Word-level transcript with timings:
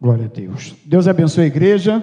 Glória 0.00 0.24
a 0.24 0.28
Deus. 0.28 0.74
Deus 0.86 1.06
abençoe 1.06 1.44
a 1.44 1.48
igreja. 1.48 2.02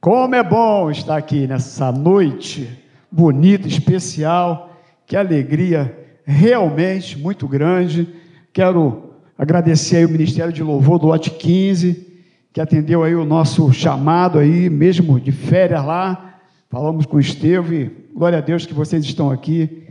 Como 0.00 0.34
é 0.34 0.42
bom 0.42 0.90
estar 0.90 1.18
aqui 1.18 1.46
nessa 1.46 1.92
noite 1.92 2.82
bonita, 3.12 3.68
especial. 3.68 4.74
Que 5.04 5.16
alegria 5.16 5.94
realmente 6.24 7.18
muito 7.18 7.46
grande. 7.46 8.08
Quero 8.54 9.16
agradecer 9.36 9.98
aí 9.98 10.06
o 10.06 10.08
Ministério 10.08 10.50
de 10.50 10.62
Louvor 10.62 10.98
do 10.98 11.08
Lote 11.08 11.30
15, 11.30 12.06
que 12.54 12.60
atendeu 12.62 13.02
aí 13.02 13.14
o 13.14 13.26
nosso 13.26 13.70
chamado 13.70 14.38
aí, 14.38 14.70
mesmo 14.70 15.20
de 15.20 15.32
férias 15.32 15.84
lá. 15.84 16.40
Falamos 16.70 17.04
com 17.04 17.18
o 17.18 17.20
Estevão 17.20 17.74
e 17.74 17.90
glória 18.14 18.38
a 18.38 18.40
Deus 18.40 18.64
que 18.64 18.72
vocês 18.72 19.04
estão 19.04 19.30
aqui. 19.30 19.86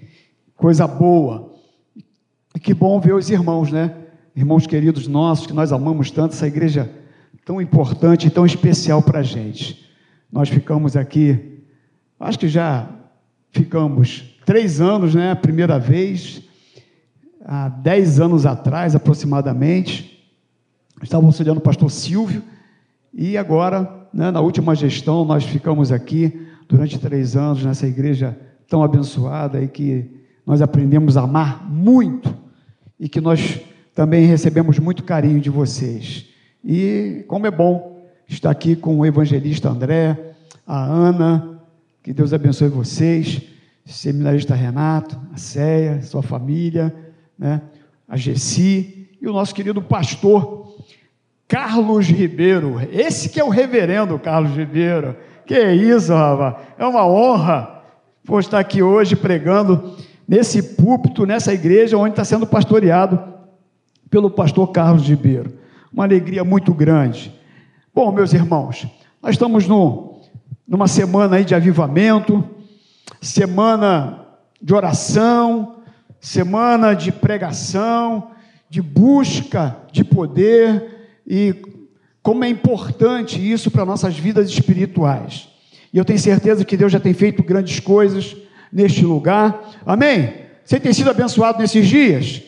Coisa 0.56 0.88
boa. 0.88 1.54
E 2.56 2.60
que 2.60 2.74
bom 2.74 3.00
ver 3.00 3.14
os 3.14 3.30
irmãos, 3.30 3.72
né? 3.72 3.99
Irmãos 4.40 4.66
queridos 4.66 5.06
nossos, 5.06 5.46
que 5.46 5.52
nós 5.52 5.74
amamos 5.74 6.12
tanto, 6.12 6.32
essa 6.32 6.48
igreja 6.48 6.90
tão 7.44 7.62
importante 7.62 8.28
e 8.28 8.30
tão 8.30 8.46
especial 8.46 9.04
para 9.04 9.20
a 9.20 9.22
gente. 9.22 9.86
Nós 10.32 10.48
ficamos 10.48 10.96
aqui, 10.96 11.60
acho 12.18 12.40
que 12.40 12.48
já 12.48 12.88
ficamos 13.52 14.34
três 14.46 14.80
anos, 14.80 15.14
né? 15.14 15.36
Primeira 15.36 15.78
vez, 15.78 16.42
há 17.44 17.68
dez 17.68 18.18
anos 18.18 18.46
atrás 18.46 18.96
aproximadamente, 18.96 20.26
estava 21.04 21.26
auxiliando 21.26 21.60
o 21.60 21.64
pastor 21.64 21.92
Silvio, 21.92 22.42
e 23.14 23.38
agora, 23.38 24.08
né, 24.14 24.32
na 24.32 24.40
última 24.40 24.74
gestão, 24.74 25.26
nós 25.26 25.44
ficamos 25.44 25.92
aqui 25.92 26.48
durante 26.66 26.98
três 26.98 27.36
anos 27.36 27.66
nessa 27.66 27.86
igreja 27.86 28.40
tão 28.70 28.84
abençoada 28.84 29.62
e 29.62 29.68
que 29.68 30.10
nós 30.46 30.62
aprendemos 30.62 31.18
a 31.18 31.24
amar 31.24 31.70
muito 31.70 32.34
e 32.98 33.10
que 33.10 33.20
nós 33.20 33.60
também 34.00 34.26
recebemos 34.26 34.80
muito 34.80 35.04
carinho 35.04 35.42
de 35.42 35.50
vocês. 35.50 36.26
E 36.64 37.26
como 37.28 37.46
é 37.46 37.52
bom 37.52 38.02
está 38.30 38.50
aqui 38.50 38.74
com 38.74 38.98
o 38.98 39.06
evangelista 39.06 39.68
André, 39.68 40.18
a 40.66 40.82
Ana, 40.82 41.60
que 42.02 42.14
Deus 42.14 42.32
abençoe 42.32 42.70
vocês, 42.70 43.42
seminarista 43.86 44.56
Renato, 44.56 45.20
a 45.34 45.38
Céia, 45.38 46.02
sua 46.02 46.24
família, 46.24 46.96
né, 47.38 47.62
a 48.08 48.16
Gessi 48.16 49.10
e 49.22 49.28
o 49.28 49.34
nosso 49.34 49.54
querido 49.54 49.82
pastor 49.82 50.78
Carlos 51.46 52.08
Ribeiro. 52.08 52.80
Esse 52.94 53.28
que 53.28 53.38
é 53.38 53.44
o 53.44 53.50
reverendo 53.50 54.18
Carlos 54.18 54.56
Ribeiro. 54.56 55.14
Que 55.46 55.74
isso, 55.74 56.14
rapaz. 56.14 56.56
É 56.78 56.86
uma 56.86 57.06
honra 57.06 57.84
por 58.24 58.40
estar 58.40 58.60
aqui 58.60 58.82
hoje 58.82 59.18
pregando 59.18 59.98
nesse 60.26 60.78
púlpito, 60.78 61.26
nessa 61.26 61.54
igreja 61.54 61.98
onde 61.98 62.12
está 62.12 62.24
sendo 62.24 62.48
pastoreado 62.48 63.38
pelo 64.10 64.30
pastor 64.30 64.72
Carlos 64.72 65.08
Ribeiro. 65.08 65.54
Uma 65.92 66.04
alegria 66.04 66.44
muito 66.44 66.74
grande. 66.74 67.34
Bom, 67.94 68.12
meus 68.12 68.34
irmãos, 68.34 68.88
nós 69.22 69.32
estamos 69.32 69.68
no, 69.68 70.22
numa 70.68 70.88
semana 70.88 71.38
aí 71.38 71.46
de 71.46 71.56
avivamento, 71.56 72.44
semana 73.22 74.26
de 74.62 74.74
oração, 74.74 75.78
semana 76.20 76.94
de 76.94 77.12
pregação, 77.12 78.32
de 78.70 78.82
busca 78.82 79.78
de 79.92 80.04
poder 80.04 81.20
e 81.26 81.56
como 82.22 82.44
é 82.44 82.50
importante 82.50 83.40
isso 83.40 83.72
para 83.72 83.86
nossas 83.86 84.18
vidas 84.18 84.50
espirituais. 84.50 85.48
E 85.92 85.98
eu 85.98 86.06
tenho 86.06 86.20
certeza 86.20 86.64
que 86.64 86.78
Deus 86.78 86.92
já 86.92 87.00
tem 87.00 87.14
feito 87.14 87.42
grandes 87.42 87.80
coisas 87.80 88.36
neste 88.72 89.04
lugar. 89.04 89.60
Amém? 89.86 90.34
Você 90.64 90.80
tem 90.80 90.94
sido 90.94 91.10
abençoado 91.10 91.58
nesses 91.58 91.88
dias? 91.88 92.44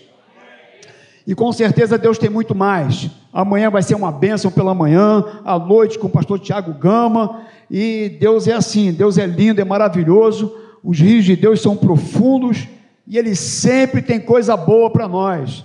E 1.26 1.36
com 1.36 1.52
certeza 1.52 1.98
Deus 1.98 2.18
tem 2.18 2.30
muito 2.30 2.56
mais. 2.56 3.10
Amanhã 3.32 3.70
vai 3.70 3.82
ser 3.84 3.96
uma 3.96 4.12
bênção 4.12 4.52
pela 4.52 4.74
manhã, 4.74 5.24
à 5.46 5.58
noite 5.58 6.00
com 6.00 6.08
o 6.08 6.10
pastor 6.10 6.40
Tiago 6.40 6.74
Gama. 6.74 7.42
E 7.70 8.18
Deus 8.20 8.48
é 8.48 8.54
assim, 8.54 8.92
Deus 8.92 9.18
é 9.18 9.26
lindo, 9.26 9.62
é 9.62 9.66
maravilhoso. 9.66 10.56
Os 10.84 11.00
rios 11.00 11.26
de 11.26 11.36
Deus 11.36 11.62
são 11.62 11.78
profundos 11.78 12.68
e 13.08 13.18
Ele 13.18 13.36
sempre 13.36 14.02
tem 14.02 14.20
coisa 14.20 14.58
boa 14.58 14.90
para 14.90 15.08
nós. 15.08 15.64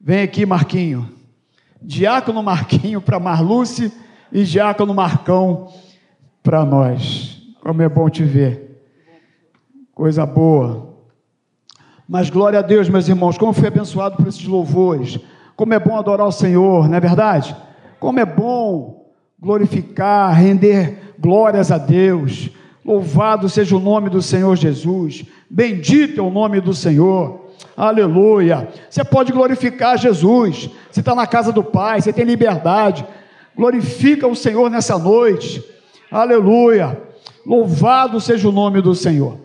Vem 0.00 0.22
aqui, 0.22 0.44
Marquinho. 0.44 1.08
Diácono 1.80 2.42
Marquinho 2.42 3.00
para 3.00 3.18
Marluce 3.18 3.92
e 4.30 4.44
Diácono 4.44 4.94
Marcão 4.94 5.68
para 6.42 6.64
nós. 6.64 7.40
Como 7.60 7.82
é 7.82 7.88
bom 7.88 8.08
te 8.08 8.22
ver. 8.22 8.82
Coisa 9.94 10.26
boa. 10.26 10.91
Mas 12.12 12.28
glória 12.28 12.58
a 12.58 12.62
Deus, 12.62 12.90
meus 12.90 13.08
irmãos, 13.08 13.38
como 13.38 13.54
fui 13.54 13.66
abençoado 13.66 14.18
por 14.18 14.28
esses 14.28 14.44
louvores. 14.44 15.18
Como 15.56 15.72
é 15.72 15.78
bom 15.78 15.96
adorar 15.96 16.26
o 16.26 16.30
Senhor, 16.30 16.86
não 16.86 16.94
é 16.94 17.00
verdade? 17.00 17.56
Como 17.98 18.20
é 18.20 18.26
bom 18.26 19.06
glorificar, 19.40 20.30
render 20.34 21.14
glórias 21.18 21.72
a 21.72 21.78
Deus. 21.78 22.50
Louvado 22.84 23.48
seja 23.48 23.74
o 23.74 23.80
nome 23.80 24.10
do 24.10 24.20
Senhor 24.20 24.54
Jesus. 24.56 25.24
Bendito 25.48 26.20
é 26.20 26.22
o 26.22 26.28
nome 26.28 26.60
do 26.60 26.74
Senhor. 26.74 27.46
Aleluia. 27.74 28.68
Você 28.90 29.02
pode 29.02 29.32
glorificar 29.32 29.96
Jesus. 29.96 30.68
Você 30.90 31.00
está 31.00 31.14
na 31.14 31.26
casa 31.26 31.50
do 31.50 31.64
Pai, 31.64 32.02
você 32.02 32.12
tem 32.12 32.26
liberdade. 32.26 33.06
Glorifica 33.56 34.28
o 34.28 34.36
Senhor 34.36 34.68
nessa 34.68 34.98
noite. 34.98 35.64
Aleluia. 36.10 37.00
Louvado 37.46 38.20
seja 38.20 38.50
o 38.50 38.52
nome 38.52 38.82
do 38.82 38.94
Senhor. 38.94 39.38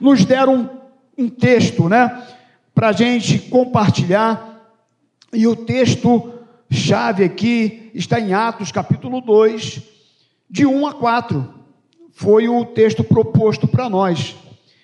Nos 0.00 0.24
deram 0.24 0.83
um 1.16 1.28
texto, 1.28 1.88
né, 1.88 2.26
para 2.74 2.88
a 2.88 2.92
gente 2.92 3.38
compartilhar. 3.38 4.52
E 5.32 5.46
o 5.46 5.56
texto 5.56 6.32
chave 6.70 7.24
aqui 7.24 7.90
está 7.94 8.18
em 8.20 8.32
Atos 8.32 8.72
capítulo 8.72 9.20
2, 9.20 9.82
de 10.50 10.66
1 10.66 10.86
a 10.86 10.94
4. 10.94 11.54
Foi 12.12 12.48
o 12.48 12.64
texto 12.64 13.02
proposto 13.02 13.66
para 13.66 13.88
nós. 13.88 14.36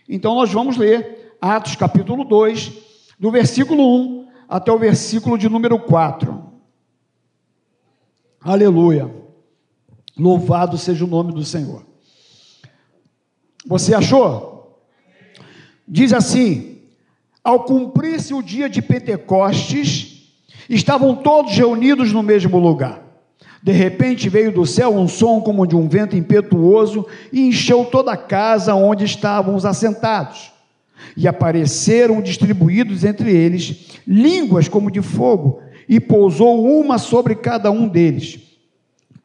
Então 0.08 0.34
nós 0.34 0.52
vamos 0.52 0.76
ler 0.76 1.36
Atos 1.40 1.76
capítulo 1.76 2.24
2, 2.24 2.72
do 3.18 3.30
versículo 3.30 3.82
1 3.82 4.28
até 4.48 4.72
o 4.72 4.78
versículo 4.78 5.38
de 5.38 5.48
número 5.48 5.78
4. 5.78 6.50
Aleluia. 8.40 9.14
Louvado 10.18 10.76
seja 10.76 11.04
o 11.04 11.08
nome 11.08 11.32
do 11.32 11.44
Senhor. 11.44 11.84
Você 13.66 13.94
achou? 13.94 14.49
Diz 15.92 16.12
assim: 16.12 16.78
ao 17.42 17.64
cumprir-se 17.64 18.32
o 18.32 18.40
dia 18.40 18.68
de 18.68 18.80
Pentecostes, 18.80 20.30
estavam 20.68 21.16
todos 21.16 21.56
reunidos 21.56 22.12
no 22.12 22.22
mesmo 22.22 22.58
lugar. 22.58 23.02
De 23.60 23.72
repente 23.72 24.28
veio 24.28 24.52
do 24.52 24.64
céu 24.64 24.96
um 24.96 25.08
som 25.08 25.40
como 25.40 25.66
de 25.66 25.74
um 25.74 25.88
vento 25.88 26.16
impetuoso 26.16 27.06
e 27.32 27.40
encheu 27.40 27.84
toda 27.84 28.12
a 28.12 28.16
casa 28.16 28.74
onde 28.74 29.04
estávamos 29.04 29.66
assentados. 29.66 30.52
E 31.16 31.26
apareceram 31.26 32.22
distribuídos 32.22 33.02
entre 33.02 33.34
eles 33.34 33.98
línguas 34.06 34.68
como 34.68 34.90
de 34.90 35.02
fogo, 35.02 35.60
e 35.88 35.98
pousou 35.98 36.64
uma 36.80 36.98
sobre 36.98 37.34
cada 37.34 37.68
um 37.70 37.88
deles. 37.88 38.49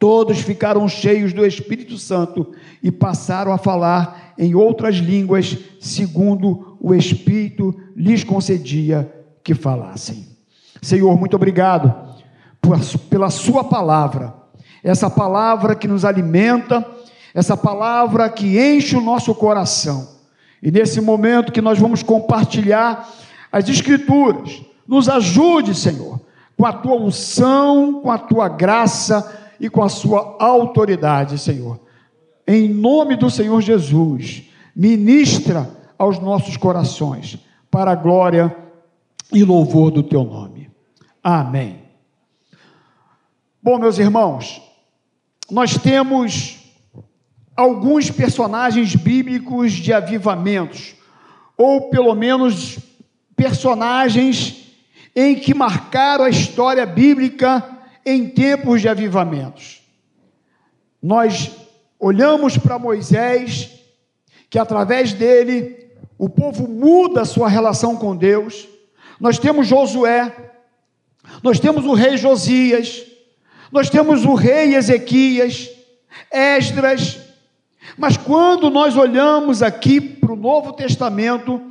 Todos 0.05 0.37
ficaram 0.41 0.87
cheios 0.87 1.33
do 1.33 1.43
Espírito 1.43 1.97
Santo 1.97 2.51
e 2.83 2.91
passaram 2.91 3.51
a 3.51 3.57
falar 3.57 4.35
em 4.37 4.53
outras 4.53 4.97
línguas, 4.97 5.57
segundo 5.79 6.77
o 6.79 6.93
Espírito 6.93 7.73
lhes 7.95 8.23
concedia 8.23 9.11
que 9.43 9.55
falassem. 9.55 10.27
Senhor, 10.79 11.17
muito 11.17 11.35
obrigado 11.35 11.91
pela 13.09 13.31
Sua 13.31 13.63
palavra, 13.63 14.31
essa 14.83 15.09
palavra 15.09 15.73
que 15.73 15.87
nos 15.87 16.05
alimenta, 16.05 16.87
essa 17.33 17.57
palavra 17.57 18.29
que 18.29 18.59
enche 18.59 18.95
o 18.95 19.01
nosso 19.01 19.33
coração. 19.33 20.07
E 20.61 20.69
nesse 20.69 21.01
momento 21.01 21.51
que 21.51 21.61
nós 21.63 21.79
vamos 21.79 22.03
compartilhar 22.03 23.09
as 23.51 23.67
Escrituras, 23.67 24.61
nos 24.87 25.09
ajude, 25.09 25.73
Senhor, 25.73 26.21
com 26.55 26.63
a 26.63 26.73
tua 26.73 26.93
unção, 26.93 28.01
com 28.03 28.11
a 28.11 28.19
tua 28.19 28.47
graça 28.47 29.41
e 29.59 29.69
com 29.69 29.83
a 29.83 29.89
sua 29.89 30.37
autoridade, 30.39 31.37
Senhor 31.37 31.85
em 32.47 32.69
nome 32.69 33.15
do 33.15 33.29
Senhor 33.29 33.59
Jesus, 33.61 34.43
ministra 34.75 35.69
aos 35.97 36.19
nossos 36.19 36.57
corações, 36.57 37.37
para 37.71 37.91
a 37.91 37.95
glória 37.95 38.55
e 39.33 39.43
louvor 39.43 39.91
do 39.91 40.03
teu 40.03 40.23
nome. 40.23 40.69
Amém. 41.23 41.83
Bom, 43.61 43.79
meus 43.79 43.97
irmãos, 43.97 44.61
nós 45.49 45.77
temos 45.77 46.59
alguns 47.55 48.11
personagens 48.11 48.95
bíblicos 48.95 49.73
de 49.73 49.91
avivamentos, 49.91 50.95
ou 51.57 51.89
pelo 51.89 52.13
menos 52.13 52.77
personagens 53.35 54.63
em 55.15 55.35
que 55.35 55.53
marcaram 55.53 56.25
a 56.25 56.29
história 56.29 56.85
bíblica 56.85 57.74
em 58.05 58.29
tempos 58.29 58.81
de 58.81 58.87
avivamentos. 58.87 59.81
Nós 61.01 61.51
olhamos 61.99 62.57
para 62.57 62.77
Moisés, 62.77 63.71
que 64.49 64.59
através 64.59 65.13
dele 65.13 65.89
o 66.17 66.29
povo 66.29 66.67
muda 66.67 67.21
a 67.21 67.25
sua 67.25 67.49
relação 67.49 67.95
com 67.95 68.15
Deus. 68.15 68.67
Nós 69.19 69.39
temos 69.39 69.67
Josué, 69.67 70.33
nós 71.41 71.59
temos 71.59 71.85
o 71.85 71.93
rei 71.93 72.17
Josias, 72.17 73.03
nós 73.71 73.89
temos 73.89 74.23
o 74.23 74.33
rei 74.33 74.75
Ezequias, 74.75 75.69
Esdras, 76.31 77.19
mas 77.97 78.17
quando 78.17 78.69
nós 78.69 78.95
olhamos 78.95 79.61
aqui 79.61 79.99
para 79.99 80.33
o 80.33 80.37
Novo 80.37 80.73
Testamento, 80.73 81.61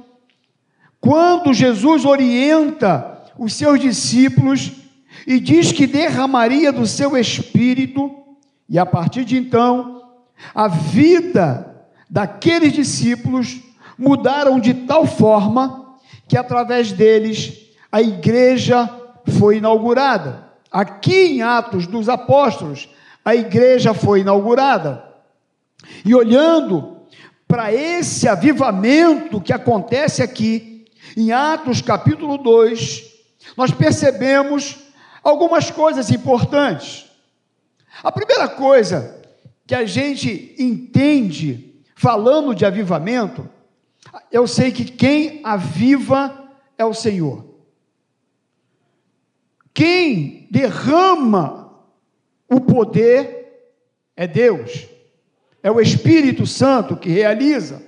quando 1.00 1.52
Jesus 1.52 2.04
orienta 2.04 3.22
os 3.38 3.54
seus 3.54 3.78
discípulos 3.80 4.83
e 5.26 5.40
diz 5.40 5.72
que 5.72 5.86
derramaria 5.86 6.72
do 6.72 6.86
seu 6.86 7.16
espírito, 7.16 8.10
e 8.68 8.78
a 8.78 8.84
partir 8.84 9.24
de 9.24 9.36
então, 9.36 10.02
a 10.54 10.68
vida 10.68 11.86
daqueles 12.08 12.72
discípulos 12.72 13.60
mudaram 13.98 14.58
de 14.58 14.74
tal 14.74 15.06
forma 15.06 15.96
que 16.28 16.36
através 16.36 16.92
deles 16.92 17.70
a 17.90 18.02
igreja 18.02 18.90
foi 19.38 19.58
inaugurada. 19.58 20.44
Aqui 20.70 21.36
em 21.36 21.42
Atos 21.42 21.86
dos 21.86 22.08
Apóstolos, 22.08 22.88
a 23.24 23.34
igreja 23.34 23.94
foi 23.94 24.20
inaugurada. 24.20 25.04
E 26.04 26.14
olhando 26.14 26.98
para 27.46 27.72
esse 27.72 28.28
avivamento 28.28 29.40
que 29.40 29.52
acontece 29.52 30.22
aqui, 30.22 30.84
em 31.16 31.30
Atos 31.30 31.80
capítulo 31.80 32.36
2, 32.36 33.04
nós 33.56 33.70
percebemos 33.70 34.83
algumas 35.24 35.70
coisas 35.70 36.10
importantes. 36.10 37.10
A 38.02 38.12
primeira 38.12 38.48
coisa 38.48 39.22
que 39.66 39.74
a 39.74 39.86
gente 39.86 40.54
entende 40.58 41.82
falando 41.96 42.54
de 42.54 42.66
avivamento, 42.66 43.48
eu 44.30 44.46
sei 44.46 44.70
que 44.70 44.84
quem 44.84 45.40
aviva 45.42 46.52
é 46.76 46.84
o 46.84 46.92
Senhor. 46.92 47.54
Quem 49.72 50.46
derrama 50.50 51.82
o 52.48 52.60
poder 52.60 53.72
é 54.14 54.26
Deus, 54.26 54.86
é 55.62 55.70
o 55.70 55.80
Espírito 55.80 56.46
Santo 56.46 56.96
que 56.96 57.08
realiza. 57.08 57.82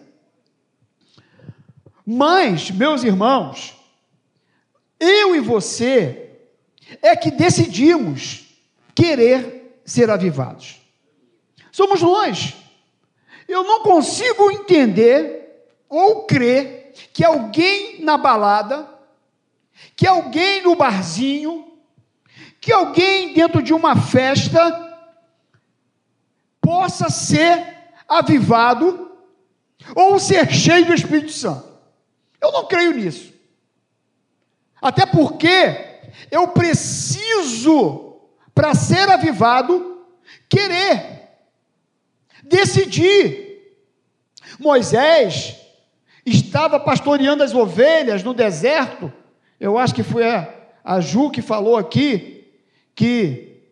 Mas, 2.05 2.71
meus 2.71 3.05
irmãos, 3.05 3.77
eu 4.99 5.37
e 5.37 5.41
você 5.41 6.26
é 7.03 7.17
que 7.17 7.31
decidimos 7.31 8.47
querer 8.95 9.81
ser 9.85 10.11
avivados. 10.11 10.81
Somos 11.71 12.01
nós. 12.03 12.55
Eu 13.49 13.63
não 13.63 13.83
consigo 13.83 14.51
entender 14.51 15.67
ou 15.89 16.25
crer 16.25 16.93
que 17.13 17.25
alguém 17.25 18.03
na 18.03 18.17
balada, 18.17 18.89
que 19.95 20.07
alguém 20.07 20.63
no 20.63 20.75
barzinho, 20.75 21.71
que 22.61 22.73
alguém 22.73 23.33
dentro 23.33 23.63
de 23.63 23.73
uma 23.73 23.95
festa 23.95 24.83
possa 26.61 27.09
ser 27.11 27.77
avivado 28.09 29.13
ou 29.95 30.19
ser 30.19 30.51
cheio 30.51 30.87
do 30.87 30.95
Espírito 30.95 31.31
Santo. 31.31 31.69
Eu 32.41 32.51
não 32.51 32.67
creio 32.67 32.93
nisso. 32.93 33.33
Até 34.81 35.07
porque 35.07 35.86
eu 36.31 36.49
preciso, 36.49 38.17
para 38.55 38.75
ser 38.75 39.09
avivado, 39.09 40.05
querer 40.49 41.31
decidir. 42.43 43.47
Moisés 44.59 45.57
estava 46.25 46.81
pastoreando 46.81 47.43
as 47.43 47.55
ovelhas 47.55 48.23
no 48.23 48.35
deserto. 48.35 49.13
Eu 49.61 49.79
acho 49.79 49.95
que 49.95 50.03
foi 50.03 50.29
a, 50.29 50.53
a 50.85 51.01
Ju 51.01 51.31
que 51.31 51.43
falou 51.43 51.77
aqui 51.77 52.53
que 52.95 53.63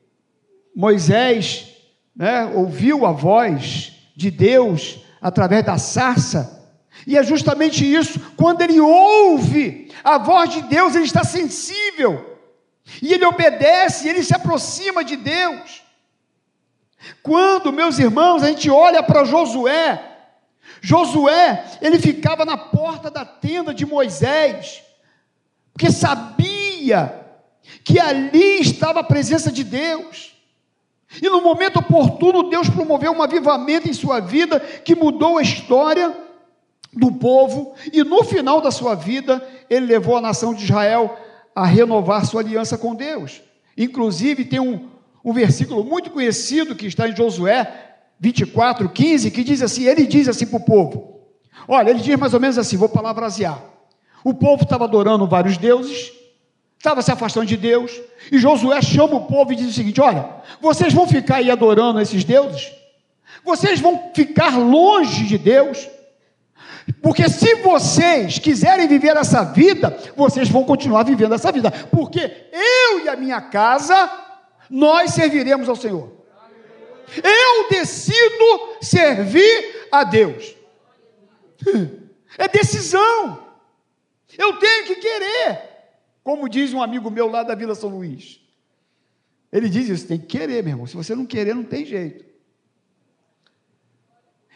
Moisés 0.75 1.75
né, 2.15 2.45
ouviu 2.55 3.07
a 3.07 3.13
voz 3.13 3.93
de 4.15 4.31
Deus 4.31 5.01
através 5.21 5.65
da 5.65 5.79
sarça. 5.79 6.64
E 7.07 7.19
é 7.19 7.23
justamente 7.23 7.85
isso, 7.85 8.21
quando 8.37 8.63
ele 8.63 8.81
ouve 8.81 9.93
a 10.03 10.19
voz 10.19 10.51
de 10.51 10.63
Deus, 10.63 10.95
ele 10.95 11.05
está 11.05 11.25
sensível, 11.25 12.39
e 13.03 13.13
ele 13.13 13.25
obedece, 13.25 14.09
ele 14.09 14.23
se 14.23 14.35
aproxima 14.35 15.05
de 15.05 15.17
Deus. 15.17 15.83
Quando, 17.23 17.73
meus 17.73 17.99
irmãos, 17.99 18.43
a 18.43 18.49
gente 18.49 18.71
olha 18.71 19.03
para 19.03 19.25
Josué, 19.25 20.03
Josué, 20.81 21.65
ele 21.81 21.99
ficava 21.99 22.45
na 22.45 22.57
porta 22.57 23.11
da 23.11 23.25
tenda 23.25 23.73
de 23.73 23.87
Moisés, 23.87 24.83
porque 25.73 25.91
sabia 25.91 27.25
que 27.83 27.99
ali 27.99 28.61
estava 28.61 29.01
a 29.01 29.05
presença 29.05 29.51
de 29.51 29.65
Deus. 29.65 30.35
E 31.23 31.29
no 31.29 31.41
momento 31.41 31.79
oportuno, 31.79 32.51
Deus 32.51 32.69
promoveu 32.69 33.13
um 33.13 33.23
avivamento 33.23 33.89
em 33.89 33.93
sua 33.93 34.21
vida 34.21 34.61
que 34.61 34.95
mudou 34.95 35.39
a 35.39 35.43
história 35.43 36.15
do 36.97 37.13
povo, 37.13 37.75
e 37.93 38.03
no 38.05 38.23
final 38.25 38.61
da 38.61 38.71
sua 38.71 38.95
vida, 38.95 39.47
ele 39.69 39.87
levou 39.87 40.17
a 40.17 40.21
nação 40.21 40.55
de 40.55 40.65
Israel 40.65 41.17
a 41.55 41.65
renovar 41.65 42.27
sua 42.27 42.41
aliança 42.41 42.77
com 42.77 42.95
Deus. 42.95 43.41
Inclusive, 43.77 44.45
tem 44.45 44.61
um, 44.61 44.89
um 45.25 45.33
versículo 45.33 45.85
muito 45.85 46.11
conhecido 46.11 46.75
que 46.75 46.87
está 46.87 47.09
em 47.09 47.17
Josué 47.17 47.85
24, 48.21 48.89
15, 48.89 49.31
que 49.31 49.45
diz 49.45 49.63
assim: 49.63 49.85
ele 49.85 50.07
diz 50.07 50.29
assim 50.29 50.47
para 50.47 50.59
o 50.59 50.65
povo: 50.65 51.21
olha, 51.69 51.91
ele 51.91 52.01
diz 52.01 52.17
mais 52.17 52.35
ou 52.35 52.41
menos 52.41 52.59
assim, 52.59 52.77
vou 52.77 52.89
palavrasear. 52.89 53.63
O 54.25 54.33
povo 54.33 54.63
estava 54.63 54.85
adorando 54.85 55.27
vários 55.27 55.59
deuses, 55.59 56.13
estava 56.79 57.03
se 57.03 57.11
afastando 57.11 57.47
de 57.47 57.57
Deus, 57.57 57.93
e 58.33 58.39
Josué 58.39 58.81
chama 58.81 59.17
o 59.17 59.27
povo 59.27 59.53
e 59.53 59.57
diz 59.57 59.69
o 59.69 59.73
seguinte: 59.73 60.01
olha, 60.01 60.29
vocês 60.61 60.93
vão 60.93 61.07
ficar 61.07 61.37
aí 61.37 61.51
adorando 61.51 62.01
esses 62.01 62.25
deuses, 62.25 62.73
vocês 63.45 63.81
vão 63.81 64.11
ficar 64.15 64.57
longe 64.57 65.27
de 65.27 65.37
Deus, 65.37 65.89
porque 67.01 67.29
se 67.29 67.57
vocês 67.57 68.39
quiserem 68.39 68.87
viver 68.87 69.17
essa 69.17 69.43
vida, 69.43 69.97
vocês 70.17 70.49
vão 70.49 70.65
continuar 70.65 71.05
vivendo 71.05 71.35
essa 71.35 71.51
vida, 71.51 71.71
porque 71.91 72.49
eu 72.53 73.05
e 73.05 73.09
a 73.09 73.17
minha 73.17 73.41
casa 73.41 74.11
nós 74.69 75.13
serviremos 75.13 75.69
ao 75.69 75.77
Senhor. 75.77 76.13
Eu 77.23 77.69
decido 77.69 78.79
servir 78.81 79.89
a 79.91 80.05
Deus. 80.05 80.55
É 82.37 82.49
decisão. 82.49 83.47
Eu 84.37 84.59
tenho 84.59 84.87
que 84.87 84.97
querer. 84.97 85.63
Como 86.25 86.49
diz 86.49 86.73
um 86.73 86.83
amigo 86.83 87.09
meu 87.13 87.29
lá 87.29 87.45
da 87.45 87.55
Vila 87.55 87.77
São 87.77 87.91
Luís. 87.91 88.41
Ele 89.53 89.69
diz 89.69 89.89
isso, 89.89 90.09
tem 90.09 90.19
que 90.19 90.27
querer, 90.27 90.61
meu 90.65 90.73
irmão. 90.73 90.87
Se 90.89 90.97
você 90.97 91.15
não 91.15 91.25
querer, 91.25 91.55
não 91.55 91.63
tem 91.63 91.87
jeito. 91.87 92.25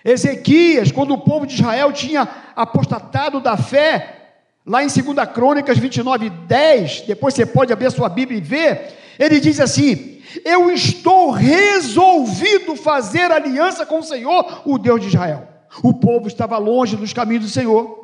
Ezequias, 0.05 0.93
quando 0.93 1.13
o 1.13 1.19
povo 1.19 1.47
de 1.47 1.55
Israel 1.55 1.93
tinha 1.93 2.29
apostatado 2.55 3.41
da 3.41 3.57
fé, 3.57 4.33
lá 4.65 4.83
em 4.83 4.87
2 4.87 5.29
Crônicas 5.33 5.79
29, 5.79 6.31
10, 6.31 7.03
depois 7.03 7.35
você 7.35 7.45
pode 7.45 7.73
abrir 7.73 7.87
a 7.87 7.91
sua 7.91 8.09
Bíblia 8.09 8.39
e 8.39 8.43
ver, 8.43 8.97
ele 9.19 9.41
diz 9.41 9.59
assim: 9.61 10.23
Eu 10.45 10.71
estou 10.71 11.31
resolvido 11.31 12.77
fazer 12.77 13.33
aliança 13.33 13.85
com 13.85 13.99
o 13.99 14.05
Senhor, 14.05 14.63
o 14.65 14.79
Deus 14.79 15.01
de 15.01 15.09
Israel. 15.09 15.49
O 15.83 15.93
povo 15.95 16.29
estava 16.29 16.57
longe 16.59 16.97
dos 16.97 17.13
caminhos 17.13 17.45
do 17.45 17.51
Senhor. 17.51 17.99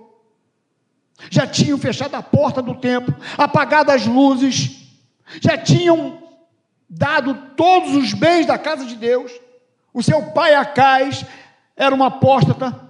Já 1.31 1.47
tinham 1.47 1.79
fechado 1.79 2.15
a 2.17 2.23
porta 2.23 2.61
do 2.61 2.75
templo, 2.75 3.15
apagado 3.39 3.93
as 3.93 4.05
luzes, 4.05 4.85
já 5.41 5.57
tinham 5.57 6.23
dado 6.89 7.35
todos 7.57 7.95
os 7.95 8.13
bens 8.13 8.47
da 8.47 8.59
casa 8.59 8.85
de 8.85 8.97
Deus. 8.97 9.33
O 9.93 10.03
seu 10.03 10.21
pai 10.33 10.55
Acais 10.55 11.25
era 11.77 11.95
uma 11.95 12.07
apóstata. 12.07 12.81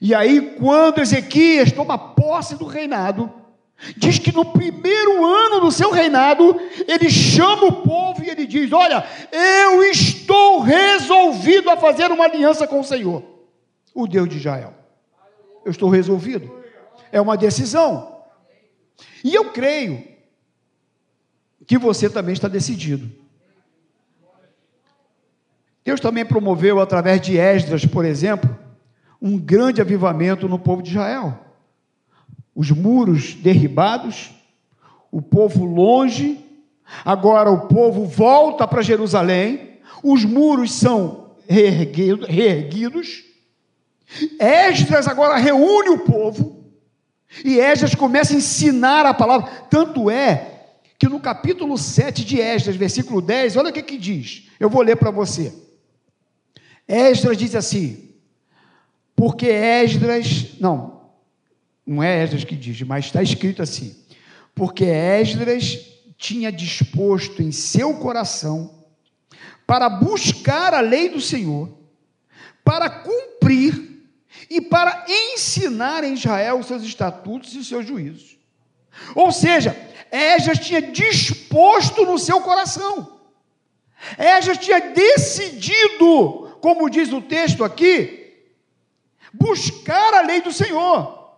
E 0.00 0.14
aí, 0.14 0.56
quando 0.58 1.00
Ezequias 1.00 1.72
toma 1.72 1.96
posse 1.96 2.56
do 2.56 2.66
reinado, 2.66 3.32
Diz 3.96 4.18
que 4.18 4.32
no 4.32 4.44
primeiro 4.46 5.24
ano 5.24 5.60
do 5.60 5.70
seu 5.70 5.90
reinado, 5.90 6.58
ele 6.86 7.10
chama 7.10 7.66
o 7.66 7.82
povo 7.82 8.24
e 8.24 8.30
ele 8.30 8.46
diz: 8.46 8.72
Olha, 8.72 9.04
eu 9.30 9.82
estou 9.82 10.60
resolvido 10.60 11.68
a 11.68 11.76
fazer 11.76 12.10
uma 12.10 12.24
aliança 12.24 12.66
com 12.66 12.80
o 12.80 12.84
Senhor, 12.84 13.22
o 13.94 14.06
Deus 14.06 14.28
de 14.28 14.38
Israel. 14.38 14.74
Eu 15.64 15.70
estou 15.70 15.90
resolvido. 15.90 16.62
É 17.12 17.20
uma 17.20 17.36
decisão. 17.36 18.22
E 19.22 19.34
eu 19.34 19.50
creio 19.50 20.02
que 21.66 21.76
você 21.76 22.08
também 22.08 22.32
está 22.32 22.48
decidido. 22.48 23.10
Deus 25.84 26.00
também 26.00 26.24
promoveu, 26.24 26.80
através 26.80 27.20
de 27.20 27.36
Esdras, 27.36 27.84
por 27.84 28.04
exemplo, 28.04 28.56
um 29.20 29.38
grande 29.38 29.80
avivamento 29.80 30.48
no 30.48 30.58
povo 30.58 30.82
de 30.82 30.90
Israel 30.90 31.44
os 32.54 32.70
muros 32.70 33.34
derribados, 33.34 34.30
o 35.10 35.20
povo 35.20 35.64
longe, 35.64 36.38
agora 37.04 37.50
o 37.50 37.66
povo 37.66 38.06
volta 38.06 38.66
para 38.66 38.82
Jerusalém, 38.82 39.80
os 40.02 40.24
muros 40.24 40.72
são 40.72 41.32
reerguidos, 41.48 43.24
Esdras 44.38 45.08
agora 45.08 45.36
reúne 45.36 45.88
o 45.90 45.98
povo, 45.98 46.64
e 47.44 47.58
Esdras 47.58 47.94
começa 47.94 48.32
a 48.32 48.36
ensinar 48.36 49.04
a 49.04 49.12
palavra, 49.12 49.50
tanto 49.68 50.08
é 50.08 50.52
que 50.96 51.08
no 51.08 51.18
capítulo 51.18 51.76
7 51.76 52.24
de 52.24 52.40
Esdras, 52.40 52.76
versículo 52.76 53.20
10, 53.20 53.56
olha 53.56 53.70
o 53.70 53.72
que, 53.72 53.82
que 53.82 53.98
diz. 53.98 54.48
Eu 54.60 54.70
vou 54.70 54.80
ler 54.80 54.96
para 54.96 55.10
você. 55.10 55.52
Esdras 56.86 57.36
diz 57.36 57.54
assim: 57.54 58.14
porque 59.16 59.46
Esdras, 59.46 60.58
não, 60.60 61.10
não 61.86 62.02
é 62.02 62.22
Esdras 62.22 62.44
que 62.44 62.56
diz, 62.56 62.80
mas 62.82 63.06
está 63.06 63.22
escrito 63.22 63.62
assim: 63.62 63.96
porque 64.54 64.84
Esdras 64.84 65.78
tinha 66.16 66.50
disposto 66.50 67.42
em 67.42 67.52
seu 67.52 67.94
coração 67.94 68.84
para 69.66 69.88
buscar 69.88 70.74
a 70.74 70.80
lei 70.80 71.08
do 71.08 71.20
Senhor, 71.20 71.70
para 72.62 72.88
cumprir 72.88 73.94
e 74.50 74.60
para 74.60 75.04
ensinar 75.08 76.04
em 76.04 76.14
Israel 76.14 76.58
os 76.58 76.66
seus 76.66 76.82
estatutos 76.82 77.54
e 77.54 77.58
os 77.58 77.68
seus 77.68 77.86
juízos. 77.86 78.36
Ou 79.14 79.32
seja, 79.32 79.76
Esdras 80.10 80.58
tinha 80.58 80.80
disposto 80.80 82.04
no 82.04 82.18
seu 82.18 82.40
coração. 82.40 83.20
Esdras 84.18 84.58
tinha 84.58 84.80
decidido, 84.80 86.43
como 86.64 86.88
diz 86.88 87.12
o 87.12 87.20
texto 87.20 87.62
aqui, 87.62 88.32
buscar 89.34 90.14
a 90.14 90.22
lei 90.22 90.40
do 90.40 90.50
Senhor, 90.50 91.30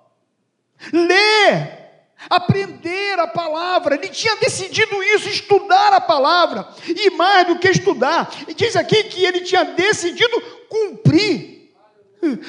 ler, 0.93 2.07
aprender 2.31 3.19
a 3.19 3.27
palavra. 3.27 3.97
Ele 3.97 4.09
tinha 4.09 4.37
decidido 4.37 5.03
isso, 5.03 5.29
estudar 5.29 5.93
a 5.95 6.01
palavra, 6.01 6.69
e 6.87 7.11
mais 7.11 7.45
do 7.45 7.59
que 7.59 7.69
estudar, 7.69 8.31
diz 8.55 8.77
aqui 8.77 9.03
que 9.03 9.25
ele 9.25 9.41
tinha 9.41 9.65
decidido 9.65 10.41
cumprir, 10.69 11.73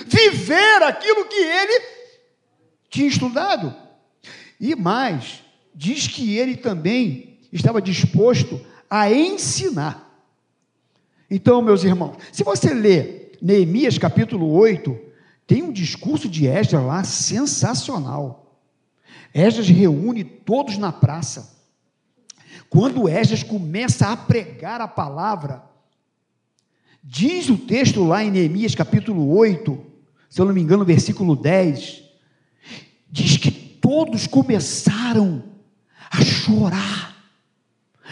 viver 0.06 0.84
aquilo 0.84 1.26
que 1.26 1.36
ele 1.36 1.84
tinha 2.92 3.08
estudado. 3.08 3.76
E 4.60 4.76
mais, 4.76 5.42
diz 5.74 6.08
que 6.08 6.38
ele 6.38 6.56
também 6.56 7.40
estava 7.52 7.82
disposto 7.82 8.64
a 8.88 9.12
ensinar. 9.12 10.07
Então, 11.30 11.62
meus 11.62 11.84
irmãos, 11.84 12.16
se 12.32 12.44
você 12.44 12.74
ler 12.74 13.38
Neemias 13.42 13.98
capítulo 13.98 14.50
8, 14.52 14.98
tem 15.46 15.64
um 15.64 15.72
discurso 15.72 16.30
de 16.30 16.48
Esdras 16.48 16.84
lá 16.84 17.04
sensacional. 17.04 18.60
Esdras 19.34 19.68
reúne 19.70 20.24
todos 20.24 20.78
na 20.78 20.92
praça. 20.92 21.56
Quando 22.70 23.08
Esdras 23.08 23.44
começa 23.44 24.08
a 24.08 24.18
pregar 24.18 24.82
a 24.82 24.88
palavra, 24.88 25.64
diz 27.04 27.50
o 27.50 27.58
texto 27.58 28.04
lá 28.04 28.24
em 28.24 28.32
Neemias 28.32 28.76
capítulo 28.76 29.30
8, 29.36 29.86
se 30.30 30.42
eu 30.42 30.46
não 30.46 30.54
me 30.54 30.62
engano, 30.62 30.84
versículo 30.84 31.36
10, 31.36 32.04
diz 33.10 33.38
que 33.38 33.52
todos 33.52 34.28
começaram 34.28 35.44
a 36.12 36.22
chorar, 36.24 37.16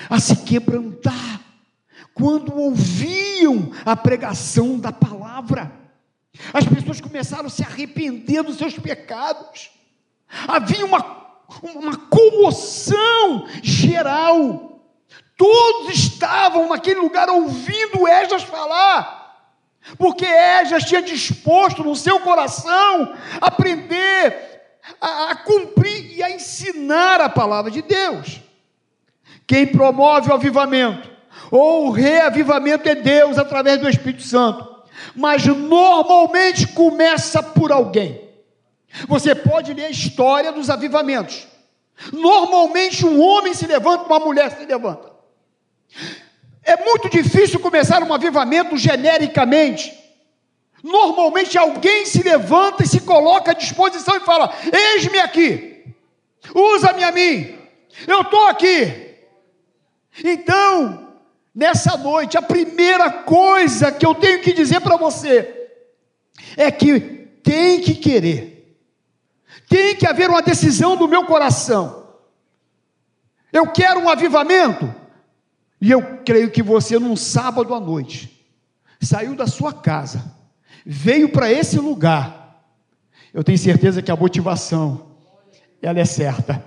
a 0.09 0.19
se 0.19 0.37
quebrantar, 0.37 1.24
quando 2.15 2.57
ouviam 2.57 3.71
a 3.85 3.95
pregação 3.95 4.79
da 4.79 4.91
palavra. 4.91 5.69
As 6.53 6.65
pessoas 6.65 7.01
começaram 7.01 7.47
a 7.47 7.49
se 7.49 7.61
arrepender 7.61 8.41
dos 8.41 8.57
seus 8.57 8.79
pecados. 8.79 9.69
Havia 10.47 10.85
uma, 10.85 11.35
uma 11.61 11.97
comoção 11.97 13.47
geral. 13.61 14.81
Todos 15.37 15.93
estavam 15.93 16.69
naquele 16.69 17.01
lugar 17.01 17.29
ouvindo 17.29 18.07
Esdras 18.07 18.43
falar, 18.43 19.51
porque 19.97 20.25
Esdras 20.25 20.85
tinha 20.85 21.01
disposto 21.01 21.83
no 21.83 21.97
seu 21.97 22.21
coração 22.21 23.13
aprender 23.41 24.61
a, 25.01 25.31
a 25.31 25.35
cumprir 25.35 26.15
e 26.15 26.23
a 26.23 26.31
ensinar 26.31 27.19
a 27.19 27.27
palavra 27.27 27.69
de 27.69 27.81
Deus. 27.81 28.39
Quem 29.45 29.67
promove 29.67 30.31
o 30.31 30.33
avivamento 30.33 31.14
ou 31.51 31.87
o 31.87 31.91
reavivamento 31.91 32.87
é 32.87 32.95
Deus 32.95 33.37
através 33.37 33.79
do 33.79 33.89
Espírito 33.89 34.23
Santo 34.23 34.75
mas 35.13 35.45
normalmente 35.45 36.67
começa 36.67 37.43
por 37.43 37.71
alguém. 37.71 38.21
Você 39.07 39.35
pode 39.35 39.73
ler 39.73 39.85
a 39.85 39.89
história 39.89 40.51
dos 40.51 40.69
avivamentos. 40.69 41.47
Normalmente 42.11 43.05
um 43.05 43.21
homem 43.21 43.53
se 43.53 43.65
levanta, 43.67 44.05
uma 44.05 44.19
mulher 44.19 44.51
se 44.51 44.65
levanta. 44.65 45.11
É 46.63 46.77
muito 46.83 47.09
difícil 47.09 47.59
começar 47.59 48.01
um 48.03 48.13
avivamento 48.13 48.77
genericamente. 48.77 49.93
Normalmente 50.83 51.57
alguém 51.57 52.05
se 52.05 52.21
levanta 52.21 52.83
e 52.83 52.87
se 52.87 53.01
coloca 53.01 53.51
à 53.51 53.53
disposição 53.53 54.15
e 54.15 54.21
fala: 54.21 54.53
Eis-me 54.71 55.19
aqui, 55.19 55.83
usa-me 56.53 57.03
a 57.03 57.11
mim, 57.11 57.57
eu 58.07 58.21
estou 58.21 58.47
aqui. 58.47 59.03
Então, 60.23 61.04
Nessa 61.55 61.95
noite, 61.95 62.37
a 62.37 62.41
primeira 62.41 63.09
coisa 63.09 63.89
que 63.89 64.05
eu 64.05 64.13
tenho 64.13 64.41
que 64.41 64.51
dizer 64.51 64.81
para 64.81 64.97
você 64.97 65.69
é 66.57 66.69
que 66.69 66.99
tem 67.41 67.79
que 67.79 67.95
querer, 67.95 68.77
tem 69.69 69.95
que 69.95 70.05
haver 70.05 70.29
uma 70.29 70.41
decisão 70.41 70.97
do 70.97 71.07
meu 71.07 71.25
coração. 71.25 72.07
Eu 73.53 73.71
quero 73.71 74.01
um 74.01 74.09
avivamento, 74.09 74.93
e 75.79 75.91
eu 75.91 76.01
creio 76.25 76.51
que 76.51 76.61
você, 76.61 76.99
num 76.99 77.15
sábado 77.15 77.73
à 77.73 77.79
noite, 77.79 78.45
saiu 78.99 79.33
da 79.33 79.47
sua 79.47 79.71
casa, 79.71 80.35
veio 80.85 81.29
para 81.29 81.49
esse 81.49 81.79
lugar. 81.79 82.65
Eu 83.33 83.45
tenho 83.45 83.57
certeza 83.57 84.01
que 84.01 84.11
a 84.11 84.15
motivação, 84.15 85.11
ela 85.81 85.99
é 85.99 86.05
certa. 86.05 86.61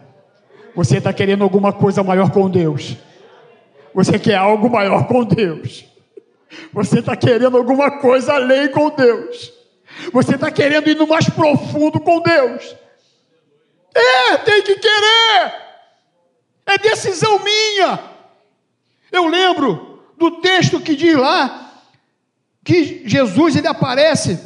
Você 0.75 0.97
está 0.97 1.12
querendo 1.12 1.42
alguma 1.42 1.75
coisa 1.75 2.02
maior 2.02 2.30
com 2.30 2.49
Deus. 2.49 2.97
Você 3.98 4.16
quer 4.16 4.36
algo 4.36 4.70
maior 4.70 5.08
com 5.08 5.24
Deus. 5.24 5.84
Você 6.72 7.00
está 7.00 7.16
querendo 7.16 7.56
alguma 7.56 7.98
coisa 7.98 8.34
além 8.34 8.68
com 8.68 8.90
Deus. 8.90 9.52
Você 10.12 10.36
está 10.36 10.52
querendo 10.52 10.88
ir 10.88 10.94
no 10.94 11.04
mais 11.04 11.28
profundo 11.28 11.98
com 11.98 12.22
Deus. 12.22 12.76
É, 13.92 14.36
tem 14.36 14.62
que 14.62 14.76
querer. 14.76 15.52
É 16.64 16.78
decisão 16.78 17.40
minha. 17.40 17.98
Eu 19.10 19.26
lembro 19.26 20.00
do 20.16 20.40
texto 20.42 20.80
que 20.80 20.94
diz 20.94 21.16
lá 21.16 21.82
que 22.64 23.02
Jesus 23.04 23.56
ele 23.56 23.66
aparece 23.66 24.38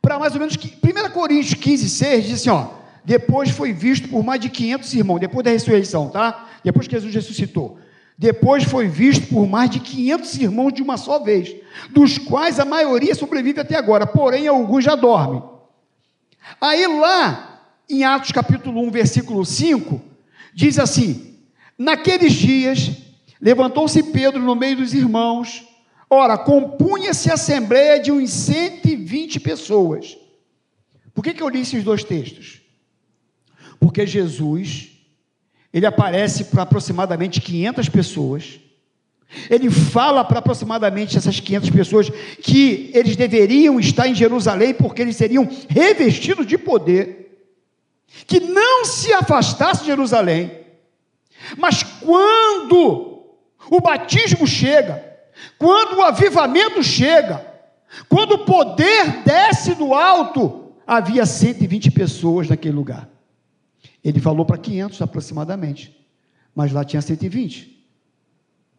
para 0.00 0.20
mais 0.20 0.34
ou 0.34 0.38
menos 0.38 0.54
1 0.54 1.10
Coríntios 1.10 1.54
15, 1.54 1.88
6 1.88 2.24
diz 2.26 2.40
assim, 2.42 2.50
ó, 2.50 2.68
depois 3.04 3.50
foi 3.50 3.72
visto 3.72 4.08
por 4.08 4.22
mais 4.22 4.40
de 4.40 4.48
500 4.48 4.94
irmãos, 4.94 5.18
depois 5.18 5.44
da 5.44 5.50
ressurreição, 5.50 6.10
tá? 6.10 6.48
Depois 6.62 6.86
que 6.86 6.94
Jesus 6.94 7.12
ressuscitou. 7.12 7.80
Depois 8.20 8.64
foi 8.64 8.86
visto 8.86 9.28
por 9.28 9.46
mais 9.46 9.70
de 9.70 9.80
500 9.80 10.36
irmãos 10.36 10.74
de 10.74 10.82
uma 10.82 10.98
só 10.98 11.18
vez, 11.20 11.56
dos 11.88 12.18
quais 12.18 12.60
a 12.60 12.66
maioria 12.66 13.14
sobrevive 13.14 13.60
até 13.60 13.76
agora, 13.76 14.06
porém 14.06 14.46
alguns 14.46 14.84
já 14.84 14.94
dormem. 14.94 15.42
Aí 16.60 16.86
lá, 16.86 17.62
em 17.88 18.04
Atos 18.04 18.30
capítulo 18.30 18.78
1, 18.82 18.90
versículo 18.90 19.42
5, 19.42 20.02
diz 20.52 20.78
assim: 20.78 21.38
Naqueles 21.78 22.34
dias, 22.34 22.90
levantou-se 23.40 24.02
Pedro 24.02 24.42
no 24.42 24.54
meio 24.54 24.76
dos 24.76 24.92
irmãos, 24.92 25.64
ora, 26.10 26.36
compunha-se 26.36 27.30
a 27.30 27.34
assembleia 27.34 27.98
de 27.98 28.12
uns 28.12 28.28
120 28.28 29.40
pessoas. 29.40 30.18
Por 31.14 31.24
que, 31.24 31.32
que 31.32 31.42
eu 31.42 31.48
li 31.48 31.62
esses 31.62 31.82
dois 31.82 32.04
textos? 32.04 32.60
Porque 33.80 34.06
Jesus 34.06 34.89
ele 35.72 35.86
aparece 35.86 36.44
para 36.44 36.62
aproximadamente 36.62 37.40
500 37.40 37.88
pessoas. 37.88 38.60
Ele 39.48 39.70
fala 39.70 40.24
para 40.24 40.40
aproximadamente 40.40 41.16
essas 41.16 41.38
500 41.38 41.70
pessoas 41.70 42.10
que 42.42 42.90
eles 42.92 43.14
deveriam 43.14 43.78
estar 43.78 44.08
em 44.08 44.14
Jerusalém 44.14 44.74
porque 44.74 45.02
eles 45.02 45.16
seriam 45.16 45.48
revestidos 45.68 46.46
de 46.46 46.58
poder, 46.58 47.46
que 48.26 48.40
não 48.40 48.84
se 48.84 49.12
afastasse 49.12 49.82
de 49.82 49.86
Jerusalém. 49.86 50.50
Mas 51.56 51.82
quando 51.82 53.24
o 53.70 53.80
batismo 53.80 54.46
chega, 54.48 55.04
quando 55.56 55.98
o 55.98 56.02
avivamento 56.02 56.82
chega, 56.82 57.46
quando 58.08 58.32
o 58.32 58.44
poder 58.44 59.22
desce 59.24 59.74
do 59.74 59.94
alto, 59.94 60.72
havia 60.84 61.24
120 61.24 61.90
pessoas 61.92 62.48
naquele 62.48 62.74
lugar. 62.74 63.09
Ele 64.02 64.20
falou 64.20 64.44
para 64.44 64.56
500 64.56 65.02
aproximadamente, 65.02 65.94
mas 66.54 66.72
lá 66.72 66.84
tinha 66.84 67.02
120. 67.02 67.78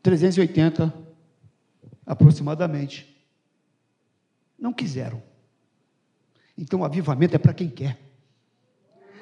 380 0.01 0.93
aproximadamente. 2.05 3.07
Não 4.57 4.73
quiseram. 4.73 5.21
Então 6.57 6.81
o 6.81 6.85
avivamento 6.85 7.35
é 7.35 7.39
para 7.39 7.53
quem 7.53 7.69
quer. 7.69 7.99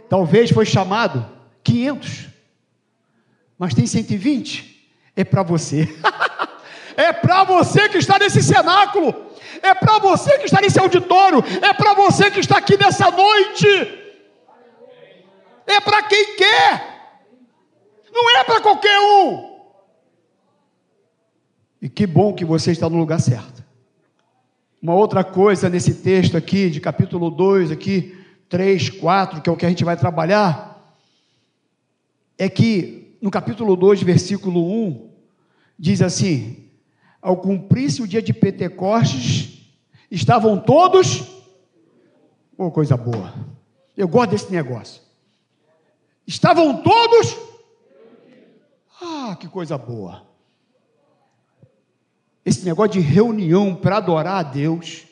Talvez 0.09 0.49
foi 0.49 0.65
chamado 0.65 1.29
500, 1.63 2.29
mas 3.57 3.73
tem 3.73 3.85
120. 3.85 4.89
É 5.15 5.23
para 5.23 5.43
você. 5.43 5.87
é 6.95 7.11
para 7.11 7.43
você 7.43 7.89
que 7.89 7.97
está 7.97 8.17
nesse 8.17 8.41
cenáculo. 8.41 9.13
É 9.61 9.73
para 9.75 9.99
você 9.99 10.37
que 10.39 10.45
está 10.45 10.61
nesse 10.61 10.79
auditório. 10.79 11.43
É 11.61 11.73
para 11.73 11.93
você 11.93 12.31
que 12.31 12.39
está 12.39 12.57
aqui 12.57 12.77
nessa 12.77 13.11
noite 13.11 13.98
é 15.71 15.81
para 15.81 16.03
quem 16.03 16.35
quer. 16.35 16.89
Não 18.11 18.39
é 18.39 18.43
para 18.43 18.61
qualquer 18.61 18.99
um. 18.99 19.49
E 21.81 21.87
que 21.87 22.05
bom 22.05 22.33
que 22.33 22.43
você 22.43 22.71
está 22.71 22.89
no 22.89 22.97
lugar 22.97 23.19
certo. 23.19 23.63
Uma 24.81 24.93
outra 24.93 25.23
coisa 25.23 25.69
nesse 25.69 25.95
texto 25.95 26.35
aqui, 26.35 26.69
de 26.69 26.79
capítulo 26.79 27.29
2, 27.29 27.71
aqui, 27.71 28.17
3, 28.47 28.89
4, 28.89 29.41
que 29.41 29.49
é 29.49 29.53
o 29.53 29.57
que 29.57 29.65
a 29.65 29.69
gente 29.69 29.83
vai 29.83 29.95
trabalhar, 29.95 30.95
é 32.37 32.49
que 32.49 33.17
no 33.21 33.29
capítulo 33.29 33.75
2, 33.75 34.01
versículo 34.01 34.65
1, 34.87 35.09
diz 35.77 36.01
assim: 36.01 36.69
Ao 37.21 37.37
cumprir-se 37.37 38.01
o 38.01 38.07
dia 38.07 38.21
de 38.21 38.33
Pentecostes, 38.33 39.69
estavam 40.09 40.57
todos. 40.57 41.23
Oh, 42.57 42.71
coisa 42.71 42.97
boa. 42.97 43.33
Eu 43.95 44.07
gosto 44.07 44.31
desse 44.31 44.51
negócio. 44.51 45.01
Estavam 46.29 46.83
todos. 46.83 47.35
Ah, 49.01 49.35
que 49.39 49.47
coisa 49.47 49.79
boa. 49.79 50.27
Esse 52.45 52.63
negócio 52.63 52.91
de 52.91 52.99
reunião 52.99 53.73
para 53.73 53.97
adorar 53.97 54.35
a 54.35 54.43
Deus, 54.43 55.05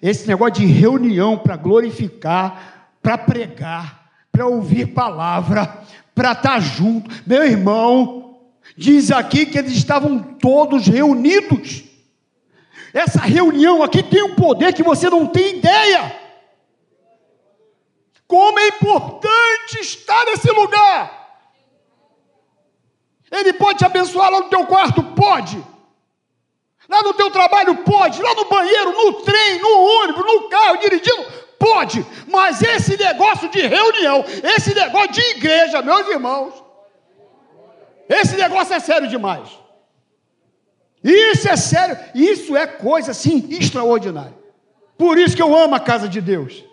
esse 0.00 0.28
negócio 0.28 0.64
de 0.64 0.66
reunião 0.66 1.36
para 1.36 1.56
glorificar, 1.56 2.92
para 3.02 3.18
pregar, 3.18 4.08
para 4.30 4.46
ouvir 4.46 4.94
palavra, 4.94 5.82
para 6.14 6.30
estar 6.30 6.60
junto. 6.60 7.10
Meu 7.26 7.42
irmão, 7.42 8.38
diz 8.76 9.10
aqui 9.10 9.44
que 9.44 9.58
eles 9.58 9.72
estavam 9.72 10.20
todos 10.20 10.86
reunidos. 10.86 11.82
Essa 12.92 13.18
reunião 13.18 13.82
aqui 13.82 14.00
tem 14.00 14.22
um 14.22 14.36
poder 14.36 14.74
que 14.74 14.82
você 14.84 15.10
não 15.10 15.26
tem 15.26 15.58
ideia. 15.58 16.23
Como 18.26 18.58
é 18.58 18.68
importante 18.68 19.80
estar 19.80 20.24
nesse 20.26 20.50
lugar. 20.50 21.22
Ele 23.30 23.52
pode 23.52 23.78
te 23.78 23.84
abençoar 23.84 24.30
lá 24.30 24.40
no 24.40 24.48
teu 24.48 24.66
quarto? 24.66 25.02
Pode. 25.02 25.62
Lá 26.88 27.02
no 27.02 27.14
teu 27.14 27.30
trabalho? 27.30 27.76
Pode. 27.78 28.22
Lá 28.22 28.34
no 28.34 28.44
banheiro, 28.46 28.92
no 28.92 29.12
trem, 29.22 29.58
no 29.60 30.02
ônibus, 30.02 30.24
no 30.24 30.48
carro, 30.48 30.78
dirigindo? 30.78 31.24
Pode. 31.58 32.04
Mas 32.28 32.62
esse 32.62 32.96
negócio 32.96 33.48
de 33.48 33.60
reunião, 33.66 34.24
esse 34.56 34.74
negócio 34.74 35.12
de 35.12 35.20
igreja, 35.20 35.82
meus 35.82 36.06
irmãos, 36.08 36.54
esse 38.08 38.36
negócio 38.36 38.74
é 38.74 38.80
sério 38.80 39.08
demais. 39.08 39.48
Isso 41.02 41.48
é 41.48 41.56
sério, 41.56 41.98
isso 42.14 42.56
é 42.56 42.66
coisa 42.66 43.10
assim 43.10 43.46
extraordinária. 43.50 44.34
Por 44.96 45.18
isso 45.18 45.36
que 45.36 45.42
eu 45.42 45.54
amo 45.56 45.74
a 45.74 45.80
casa 45.80 46.08
de 46.08 46.20
Deus. 46.20 46.64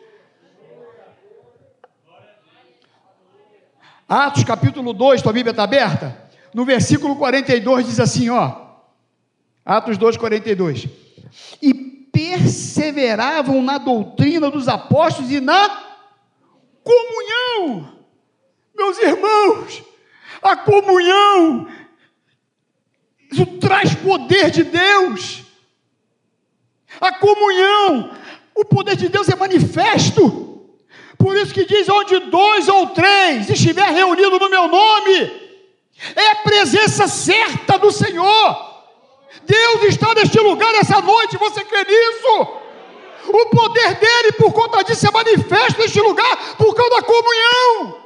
Atos 4.11 4.43
capítulo 4.43 4.91
2, 4.91 5.21
tua 5.21 5.31
Bíblia 5.31 5.51
está 5.51 5.63
aberta? 5.63 6.29
No 6.53 6.65
versículo 6.65 7.15
42 7.15 7.85
diz 7.85 7.97
assim, 7.97 8.29
ó. 8.29 8.57
Atos 9.63 9.97
2, 9.97 10.17
42. 10.17 10.89
E 11.61 11.73
perseveravam 11.73 13.63
na 13.63 13.77
doutrina 13.77 14.51
dos 14.51 14.67
apóstolos 14.67 15.31
e 15.31 15.39
na 15.39 15.81
comunhão. 16.83 17.89
Meus 18.75 18.97
irmãos, 18.97 19.81
a 20.41 20.57
comunhão, 20.57 21.69
isso 23.31 23.45
traz 23.61 23.95
poder 23.95 24.51
de 24.51 24.65
Deus. 24.65 25.45
A 26.99 27.13
comunhão, 27.13 28.13
o 28.53 28.65
poder 28.65 28.97
de 28.97 29.07
Deus 29.07 29.29
é 29.29 29.37
manifesto. 29.37 30.50
Por 31.21 31.37
isso 31.37 31.53
que 31.53 31.65
diz: 31.65 31.87
onde 31.87 32.17
dois 32.19 32.67
ou 32.67 32.87
três 32.87 33.47
estiver 33.47 33.89
reunido 33.91 34.39
no 34.39 34.49
meu 34.49 34.67
nome, 34.67 35.15
é 36.15 36.31
a 36.31 36.35
presença 36.37 37.07
certa 37.07 37.77
do 37.77 37.91
Senhor. 37.91 38.71
Deus 39.43 39.83
está 39.83 40.13
neste 40.15 40.39
lugar 40.39 40.73
essa 40.75 40.99
noite, 40.99 41.37
você 41.37 41.63
crê 41.63 41.83
nisso? 41.83 42.59
O 43.27 43.45
poder 43.51 43.95
dele, 43.95 44.31
por 44.33 44.51
conta 44.51 44.83
disso, 44.83 45.07
é 45.07 45.11
manifesto 45.11 45.79
neste 45.79 46.01
lugar, 46.01 46.55
por 46.57 46.73
causa 46.73 46.95
da 46.95 47.03
comunhão. 47.03 48.01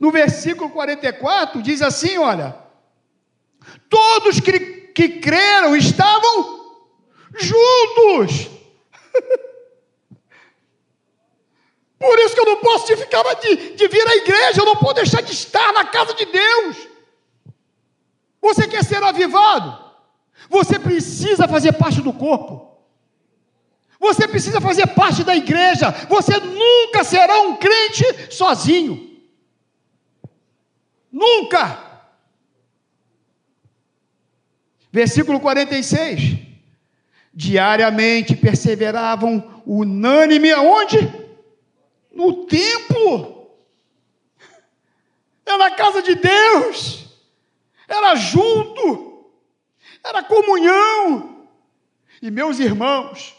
No 0.00 0.10
versículo 0.10 0.68
44 0.70 1.62
diz 1.62 1.80
assim: 1.80 2.18
olha, 2.18 2.56
todos 3.88 4.40
que, 4.40 4.58
que 4.92 5.08
creram 5.20 5.76
estavam 5.76 6.60
juntos. 7.38 8.61
Por 12.02 12.18
isso 12.18 12.34
que 12.34 12.40
eu 12.40 12.46
não 12.46 12.56
posso 12.56 12.86
te 12.86 12.96
ficar 12.96 13.22
de, 13.34 13.76
de 13.76 13.86
vir 13.86 14.08
à 14.08 14.16
igreja, 14.16 14.60
eu 14.60 14.66
não 14.66 14.74
posso 14.74 14.94
deixar 14.94 15.22
de 15.22 15.32
estar 15.32 15.72
na 15.72 15.84
casa 15.84 16.12
de 16.14 16.26
Deus. 16.26 16.76
Você 18.40 18.66
quer 18.66 18.84
ser 18.84 19.00
avivado? 19.00 19.78
Você 20.50 20.80
precisa 20.80 21.46
fazer 21.46 21.72
parte 21.74 22.02
do 22.02 22.12
corpo. 22.12 22.76
Você 24.00 24.26
precisa 24.26 24.60
fazer 24.60 24.88
parte 24.88 25.22
da 25.22 25.36
igreja. 25.36 25.92
Você 26.08 26.36
nunca 26.40 27.04
será 27.04 27.40
um 27.42 27.56
crente 27.56 28.04
sozinho. 28.34 29.16
Nunca. 31.12 31.78
Versículo 34.90 35.38
46. 35.38 36.36
Diariamente 37.32 38.34
perseveravam 38.34 39.62
unânime 39.64 40.50
aonde? 40.50 41.21
No 42.14 42.46
templo. 42.46 43.50
É 45.44 45.56
na 45.56 45.70
casa 45.70 46.02
de 46.02 46.14
Deus 46.14 47.02
era 47.92 48.14
junto, 48.14 49.26
era 50.02 50.22
comunhão. 50.22 51.46
E 52.20 52.30
meus 52.30 52.58
irmãos, 52.58 53.34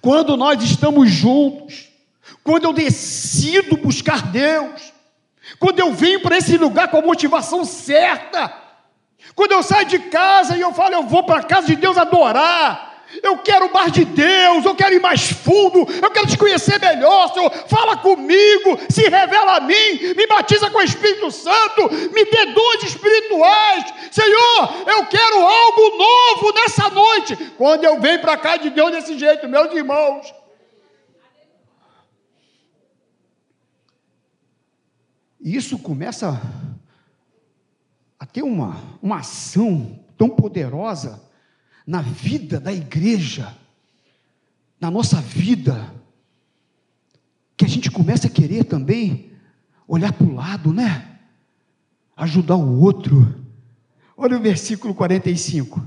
quando 0.00 0.36
nós 0.36 0.62
estamos 0.62 1.10
juntos, 1.10 1.88
quando 2.44 2.64
eu 2.64 2.72
decido 2.72 3.76
buscar 3.76 4.30
Deus, 4.30 4.92
quando 5.58 5.78
eu 5.78 5.92
venho 5.92 6.20
para 6.20 6.36
esse 6.36 6.58
lugar 6.58 6.88
com 6.88 6.98
a 6.98 7.02
motivação 7.02 7.64
certa, 7.64 8.52
quando 9.34 9.52
eu 9.52 9.62
saio 9.62 9.86
de 9.86 9.98
casa 9.98 10.56
e 10.56 10.60
eu 10.60 10.72
falo, 10.72 10.94
eu 10.94 11.04
vou 11.04 11.24
para 11.24 11.40
a 11.40 11.44
casa 11.44 11.68
de 11.68 11.76
Deus 11.76 11.96
adorar, 11.96 12.87
eu 13.22 13.38
quero 13.38 13.72
mais 13.72 13.90
de 13.92 14.04
Deus, 14.04 14.64
eu 14.64 14.74
quero 14.74 14.94
ir 14.94 15.00
mais 15.00 15.30
fundo, 15.30 15.86
eu 16.02 16.10
quero 16.10 16.26
te 16.26 16.36
conhecer 16.36 16.78
melhor, 16.78 17.32
Senhor. 17.32 17.50
Fala 17.66 17.96
comigo, 17.96 18.78
se 18.88 19.02
revela 19.08 19.56
a 19.56 19.60
mim, 19.60 20.14
me 20.16 20.26
batiza 20.26 20.70
com 20.70 20.78
o 20.78 20.82
Espírito 20.82 21.30
Santo, 21.30 21.90
me 22.12 22.24
dê 22.24 22.46
dons 22.52 22.82
espirituais. 22.82 23.94
Senhor, 24.10 24.74
eu 24.86 25.06
quero 25.06 25.40
algo 25.40 25.96
novo 25.96 26.52
nessa 26.54 26.90
noite. 26.90 27.36
Quando 27.56 27.84
eu 27.84 27.98
venho 28.00 28.20
para 28.20 28.36
cá 28.36 28.56
de 28.56 28.70
Deus 28.70 28.92
desse 28.92 29.18
jeito, 29.18 29.48
meus 29.48 29.72
irmãos. 29.74 30.34
Isso 35.40 35.78
começa 35.78 36.40
a 38.18 38.26
ter 38.26 38.42
uma, 38.42 38.76
uma 39.00 39.20
ação 39.20 39.98
tão 40.16 40.28
poderosa 40.28 41.27
na 41.88 42.02
vida 42.02 42.60
da 42.60 42.70
igreja, 42.70 43.56
na 44.78 44.90
nossa 44.90 45.22
vida, 45.22 45.90
que 47.56 47.64
a 47.64 47.68
gente 47.68 47.90
começa 47.90 48.26
a 48.26 48.30
querer 48.30 48.64
também 48.64 49.30
olhar 49.86 50.12
para 50.12 50.26
o 50.26 50.34
lado, 50.34 50.70
né? 50.70 51.18
Ajudar 52.14 52.56
o 52.56 52.78
outro. 52.82 53.42
Olha 54.14 54.36
o 54.36 54.40
versículo 54.40 54.94
45. 54.94 55.82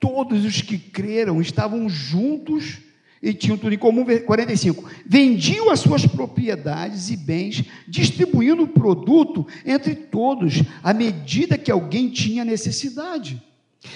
Todos 0.00 0.46
os 0.46 0.62
que 0.62 0.78
creram 0.78 1.42
estavam 1.42 1.86
juntos 1.86 2.78
e 3.20 3.34
tinham 3.34 3.58
tudo 3.58 3.74
em 3.74 3.78
comum. 3.78 4.06
45. 4.24 4.90
Vendiam 5.04 5.68
as 5.68 5.80
suas 5.80 6.06
propriedades 6.06 7.10
e 7.10 7.18
bens, 7.18 7.64
distribuindo 7.86 8.62
o 8.62 8.68
produto 8.68 9.46
entre 9.62 9.94
todos, 9.94 10.62
à 10.82 10.94
medida 10.94 11.58
que 11.58 11.70
alguém 11.70 12.08
tinha 12.08 12.46
necessidade. 12.46 13.42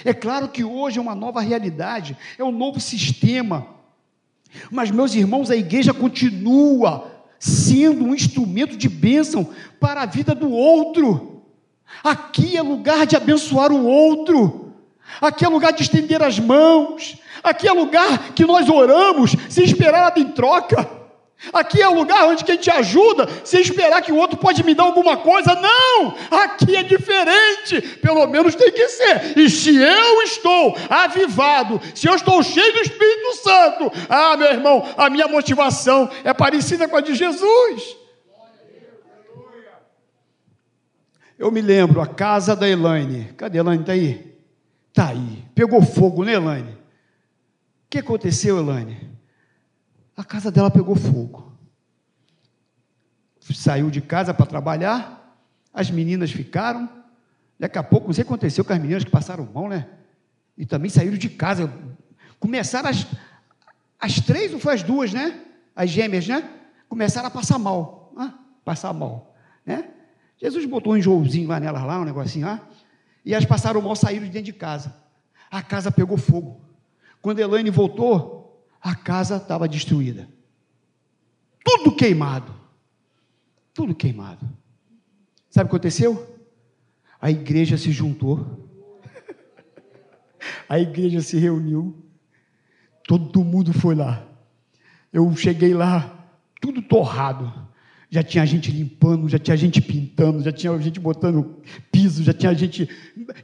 É 0.03 0.13
claro 0.13 0.47
que 0.47 0.63
hoje 0.63 0.99
é 0.99 1.01
uma 1.01 1.15
nova 1.15 1.41
realidade, 1.41 2.17
é 2.37 2.43
um 2.43 2.51
novo 2.51 2.79
sistema. 2.79 3.67
Mas, 4.71 4.91
meus 4.91 5.13
irmãos, 5.13 5.51
a 5.51 5.55
igreja 5.55 5.93
continua 5.93 7.11
sendo 7.39 8.05
um 8.05 8.15
instrumento 8.15 8.75
de 8.75 8.89
bênção 8.89 9.49
para 9.79 10.01
a 10.01 10.05
vida 10.05 10.35
do 10.35 10.51
outro. 10.51 11.43
Aqui 12.03 12.57
é 12.57 12.61
lugar 12.61 13.05
de 13.05 13.15
abençoar 13.15 13.71
o 13.71 13.85
outro. 13.85 14.73
Aqui 15.21 15.45
é 15.45 15.47
lugar 15.47 15.73
de 15.73 15.83
estender 15.83 16.21
as 16.21 16.39
mãos. 16.39 17.17
Aqui 17.43 17.67
é 17.67 17.71
lugar 17.71 18.33
que 18.33 18.45
nós 18.45 18.69
oramos 18.69 19.35
sem 19.49 19.63
esperar 19.63 20.01
nada 20.01 20.19
em 20.19 20.31
troca. 20.31 20.98
Aqui 21.53 21.81
é 21.81 21.87
o 21.87 21.93
lugar 21.93 22.27
onde 22.27 22.43
quem 22.43 22.57
te 22.57 22.69
ajuda, 22.69 23.27
sem 23.45 23.61
esperar 23.61 24.01
que 24.01 24.11
o 24.11 24.17
outro 24.17 24.37
pode 24.37 24.61
me 24.63 24.75
dar 24.75 24.83
alguma 24.83 25.15
coisa. 25.17 25.55
Não! 25.55 26.13
Aqui 26.29 26.75
é 26.75 26.83
diferente. 26.83 27.81
Pelo 28.01 28.27
menos 28.27 28.55
tem 28.55 28.71
que 28.71 28.87
ser. 28.89 29.37
E 29.37 29.49
se 29.49 29.75
eu 29.75 30.21
estou 30.23 30.75
avivado, 30.89 31.79
se 31.95 32.07
eu 32.07 32.15
estou 32.15 32.43
cheio 32.43 32.73
do 32.73 32.81
Espírito 32.81 33.35
Santo, 33.41 33.91
ah, 34.09 34.35
meu 34.35 34.49
irmão, 34.49 34.85
a 34.97 35.09
minha 35.09 35.27
motivação 35.29 36.09
é 36.25 36.33
parecida 36.33 36.87
com 36.89 36.97
a 36.97 37.01
de 37.01 37.15
Jesus. 37.15 37.95
Eu 41.37 41.49
me 41.51 41.61
lembro, 41.61 42.01
a 42.01 42.07
casa 42.07 42.53
da 42.53 42.67
Elaine. 42.67 43.33
Cadê 43.37 43.59
a 43.59 43.61
Elaine? 43.61 43.81
Está 43.81 43.93
aí? 43.93 44.35
Está 44.89 45.07
aí. 45.07 45.45
Pegou 45.55 45.81
fogo, 45.81 46.25
né, 46.25 46.33
Elaine? 46.33 46.71
O 46.71 46.77
que 47.89 47.99
aconteceu, 47.99 48.59
Elaine? 48.59 49.18
A 50.19 50.23
casa 50.25 50.51
dela 50.51 50.69
pegou 50.69 50.97
fogo. 50.97 51.49
Saiu 53.39 53.89
de 53.89 54.01
casa 54.01 54.33
para 54.33 54.45
trabalhar, 54.45 55.33
as 55.73 55.89
meninas 55.89 56.29
ficaram. 56.29 56.89
Daqui 57.57 57.77
a 57.77 57.83
pouco, 57.83 58.07
não 58.07 58.13
sei 58.13 58.23
o 58.23 58.25
que 58.25 58.33
aconteceu 58.33 58.65
com 58.65 58.73
as 58.73 58.79
meninas 58.79 59.05
que 59.05 59.09
passaram 59.09 59.45
mão, 59.45 59.69
né? 59.69 59.87
E 60.57 60.65
também 60.65 60.89
saíram 60.89 61.17
de 61.17 61.29
casa. 61.29 61.73
Começaram 62.37 62.89
as, 62.89 63.07
as 63.97 64.19
três, 64.19 64.53
ou 64.53 64.59
foi 64.59 64.73
as 64.73 64.83
duas, 64.83 65.13
né? 65.13 65.39
As 65.73 65.89
gêmeas, 65.89 66.27
né? 66.27 66.49
Começaram 66.89 67.29
a 67.29 67.31
passar 67.31 67.57
mal. 67.57 68.11
Ah, 68.17 68.33
passar 68.65 68.91
mal, 68.91 69.33
né? 69.65 69.89
Jesus 70.37 70.65
botou 70.65 70.91
um 70.91 70.97
enjoozinho 70.97 71.47
lá 71.47 71.61
nelas, 71.61 71.81
lá, 71.81 71.97
um 71.97 72.03
negocinho 72.03 72.45
lá. 72.45 72.59
E 73.23 73.33
elas 73.33 73.45
passaram 73.45 73.81
mal, 73.81 73.95
saíram 73.95 74.25
de 74.25 74.31
dentro 74.31 74.47
de 74.47 74.53
casa. 74.53 74.93
A 75.49 75.61
casa 75.61 75.89
pegou 75.89 76.17
fogo. 76.17 76.59
Quando 77.21 77.39
Elaine 77.39 77.69
voltou, 77.69 78.38
a 78.81 78.95
casa 78.95 79.37
estava 79.37 79.67
destruída. 79.67 80.29
Tudo 81.63 81.91
queimado. 81.95 82.53
Tudo 83.73 83.93
queimado. 83.95 84.47
Sabe 85.49 85.67
o 85.67 85.69
que 85.69 85.75
aconteceu? 85.75 86.37
A 87.21 87.29
igreja 87.29 87.77
se 87.77 87.91
juntou. 87.91 88.69
A 90.69 90.79
igreja 90.79 91.21
se 91.21 91.37
reuniu. 91.37 91.95
Todo 93.07 93.43
mundo 93.43 93.73
foi 93.73 93.95
lá. 93.95 94.25
Eu 95.11 95.35
cheguei 95.35 95.73
lá, 95.73 96.29
tudo 96.61 96.81
torrado. 96.81 97.51
Já 98.11 98.23
tinha 98.23 98.45
gente 98.45 98.71
limpando, 98.71 99.29
já 99.29 99.37
tinha 99.37 99.55
gente 99.55 99.81
pintando, 99.81 100.41
já 100.41 100.51
tinha 100.51 100.77
gente 100.79 100.99
botando 100.99 101.61
piso, 101.91 102.23
já 102.23 102.33
tinha 102.33 102.53
gente, 102.55 102.89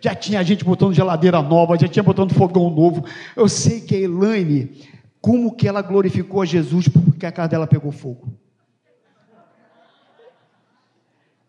já 0.01 0.15
tinha 0.15 0.43
gente 0.43 0.63
botando 0.63 0.93
geladeira 0.93 1.39
nova, 1.41 1.77
já 1.77 1.87
tinha 1.87 2.01
botando 2.01 2.33
fogão 2.33 2.69
novo. 2.69 3.05
Eu 3.35 3.47
sei 3.47 3.81
que 3.81 3.95
a 3.95 3.99
Elaine, 3.99 4.71
como 5.25 5.55
que 5.55 5.67
ela 5.67 5.81
glorificou 5.81 6.43
a 6.43 6.45
Jesus 6.45 6.87
porque 6.87 7.25
a 7.25 7.31
casa 7.31 7.47
dela 7.47 7.65
pegou 7.65 7.91
fogo. 7.91 8.31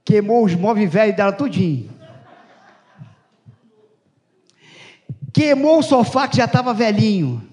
Queimou 0.03 0.47
os 0.47 0.55
móveis 0.55 0.91
velhos 0.91 1.15
dela 1.15 1.31
tudinho. 1.31 1.91
Queimou 5.31 5.81
o 5.81 5.83
sofá 5.83 6.27
que 6.27 6.39
já 6.39 6.47
estava 6.47 6.73
velhinho. 6.73 7.47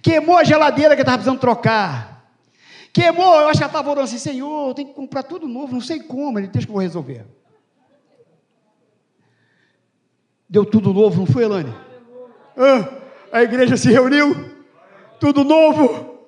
Queimou 0.00 0.38
a 0.38 0.44
geladeira 0.44 0.94
que 0.94 1.02
estava 1.02 1.18
precisando 1.18 1.40
trocar. 1.40 2.32
Queimou, 2.90 3.34
eu 3.42 3.48
acho 3.48 3.58
que 3.58 3.64
ela 3.64 3.70
estava 3.70 3.90
orando 3.90 4.04
assim, 4.04 4.16
Senhor, 4.16 4.72
tem 4.72 4.86
que 4.86 4.94
comprar 4.94 5.22
tudo 5.22 5.46
novo, 5.46 5.74
não 5.74 5.82
sei 5.82 6.00
como, 6.00 6.38
ele 6.38 6.48
deixa 6.48 6.66
que 6.66 6.70
eu 6.70 6.76
vou 6.76 6.82
resolver. 6.82 7.26
Deu 10.48 10.64
tudo 10.64 10.94
novo, 10.94 11.18
não 11.18 11.26
foi, 11.26 11.44
Elane? 11.44 11.74
Ah, 12.56 12.88
a 13.30 13.42
igreja 13.42 13.76
se 13.76 13.90
reuniu 13.90 14.51
tudo 15.22 15.44
novo. 15.44 16.18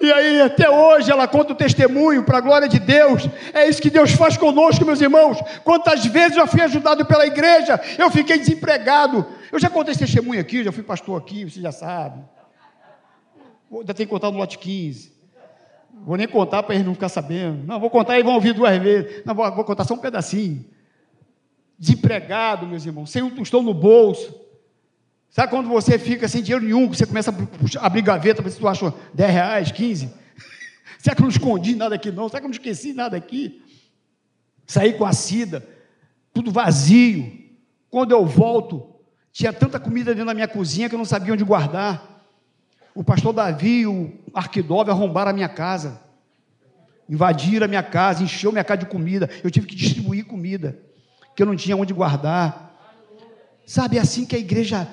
E 0.00 0.12
aí, 0.12 0.40
até 0.40 0.70
hoje, 0.70 1.10
ela 1.10 1.26
conta 1.26 1.52
o 1.52 1.56
testemunho 1.56 2.22
para 2.22 2.38
a 2.38 2.40
glória 2.40 2.68
de 2.68 2.78
Deus. 2.78 3.28
É 3.52 3.68
isso 3.68 3.82
que 3.82 3.90
Deus 3.90 4.12
faz 4.12 4.36
conosco, 4.36 4.86
meus 4.86 5.00
irmãos. 5.00 5.38
Quantas 5.64 6.06
vezes 6.06 6.36
eu 6.36 6.46
fui 6.46 6.60
ajudado 6.60 7.04
pela 7.04 7.26
igreja, 7.26 7.80
eu 7.98 8.08
fiquei 8.12 8.38
desempregado. 8.38 9.26
Eu 9.50 9.58
já 9.58 9.68
contei 9.68 9.90
esse 9.90 10.06
testemunho 10.06 10.40
aqui, 10.40 10.62
já 10.62 10.70
fui 10.70 10.84
pastor 10.84 11.20
aqui, 11.20 11.50
você 11.50 11.60
já 11.60 11.72
sabe. 11.72 12.22
Ainda 13.72 13.92
tem 13.92 14.06
que 14.06 14.10
contar 14.10 14.30
no 14.30 14.38
lote 14.38 14.56
15. 14.56 15.12
Vou 16.06 16.16
nem 16.16 16.28
contar 16.28 16.62
para 16.62 16.76
eles 16.76 16.86
não 16.86 16.94
ficar 16.94 17.08
sabendo. 17.08 17.66
Não, 17.66 17.80
vou 17.80 17.90
contar 17.90 18.20
e 18.20 18.22
vão 18.22 18.34
ouvir 18.34 18.52
duas 18.52 18.78
vezes. 18.78 19.24
Não, 19.26 19.34
vou, 19.34 19.52
vou 19.52 19.64
contar 19.64 19.82
só 19.82 19.94
um 19.94 19.98
pedacinho. 19.98 20.64
Desempregado, 21.76 22.68
meus 22.68 22.86
irmãos, 22.86 23.10
sem 23.10 23.20
um 23.20 23.30
tostão 23.30 23.64
no 23.64 23.74
bolso 23.74 24.47
Sabe 25.38 25.52
quando 25.52 25.68
você 25.68 26.00
fica 26.00 26.26
sem 26.26 26.42
dinheiro 26.42 26.64
nenhum, 26.64 26.88
você 26.88 27.06
começa 27.06 27.32
a 27.80 27.86
abrir 27.86 28.02
gaveta 28.02 28.42
para 28.42 28.50
ver 28.50 28.50
se 28.50 28.58
tu 28.58 28.66
acha 28.66 28.92
10 29.14 29.30
reais, 29.30 29.70
15? 29.70 30.12
Será 30.98 31.14
que 31.14 31.22
eu 31.22 31.26
não 31.26 31.30
escondi 31.30 31.76
nada 31.76 31.94
aqui 31.94 32.10
não? 32.10 32.28
Será 32.28 32.40
que 32.40 32.46
eu 32.46 32.48
não 32.48 32.54
esqueci 32.56 32.92
nada 32.92 33.16
aqui? 33.16 33.62
Saí 34.66 34.94
com 34.94 35.04
a 35.04 35.12
Cida, 35.12 35.64
tudo 36.34 36.50
vazio. 36.50 37.32
Quando 37.88 38.10
eu 38.10 38.26
volto, 38.26 38.96
tinha 39.30 39.52
tanta 39.52 39.78
comida 39.78 40.10
dentro 40.12 40.26
da 40.26 40.34
minha 40.34 40.48
cozinha 40.48 40.88
que 40.88 40.96
eu 40.96 40.98
não 40.98 41.04
sabia 41.04 41.34
onde 41.34 41.44
guardar. 41.44 42.26
O 42.92 43.04
pastor 43.04 43.32
Davi 43.32 43.82
e 43.82 43.86
o 43.86 44.12
Arquidove 44.34 44.90
arrombaram 44.90 45.30
a 45.30 45.34
minha 45.34 45.48
casa. 45.48 46.00
Invadiram 47.08 47.66
a 47.66 47.68
minha 47.68 47.82
casa, 47.84 48.24
encheu 48.24 48.50
minha 48.50 48.64
casa 48.64 48.78
de 48.78 48.86
comida. 48.86 49.30
Eu 49.44 49.52
tive 49.52 49.68
que 49.68 49.76
distribuir 49.76 50.26
comida, 50.26 50.76
que 51.36 51.40
eu 51.40 51.46
não 51.46 51.54
tinha 51.54 51.76
onde 51.76 51.94
guardar. 51.94 52.66
Sabe, 53.64 53.98
é 53.98 54.00
assim 54.00 54.26
que 54.26 54.34
a 54.34 54.38
igreja 54.38 54.88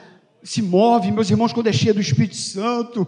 se 0.45 0.61
move, 0.61 1.11
meus 1.11 1.31
irmãos, 1.31 1.51
quando 1.51 1.67
é 1.67 1.73
cheia 1.73 1.93
do 1.93 1.99
Espírito 1.99 2.35
Santo. 2.35 3.07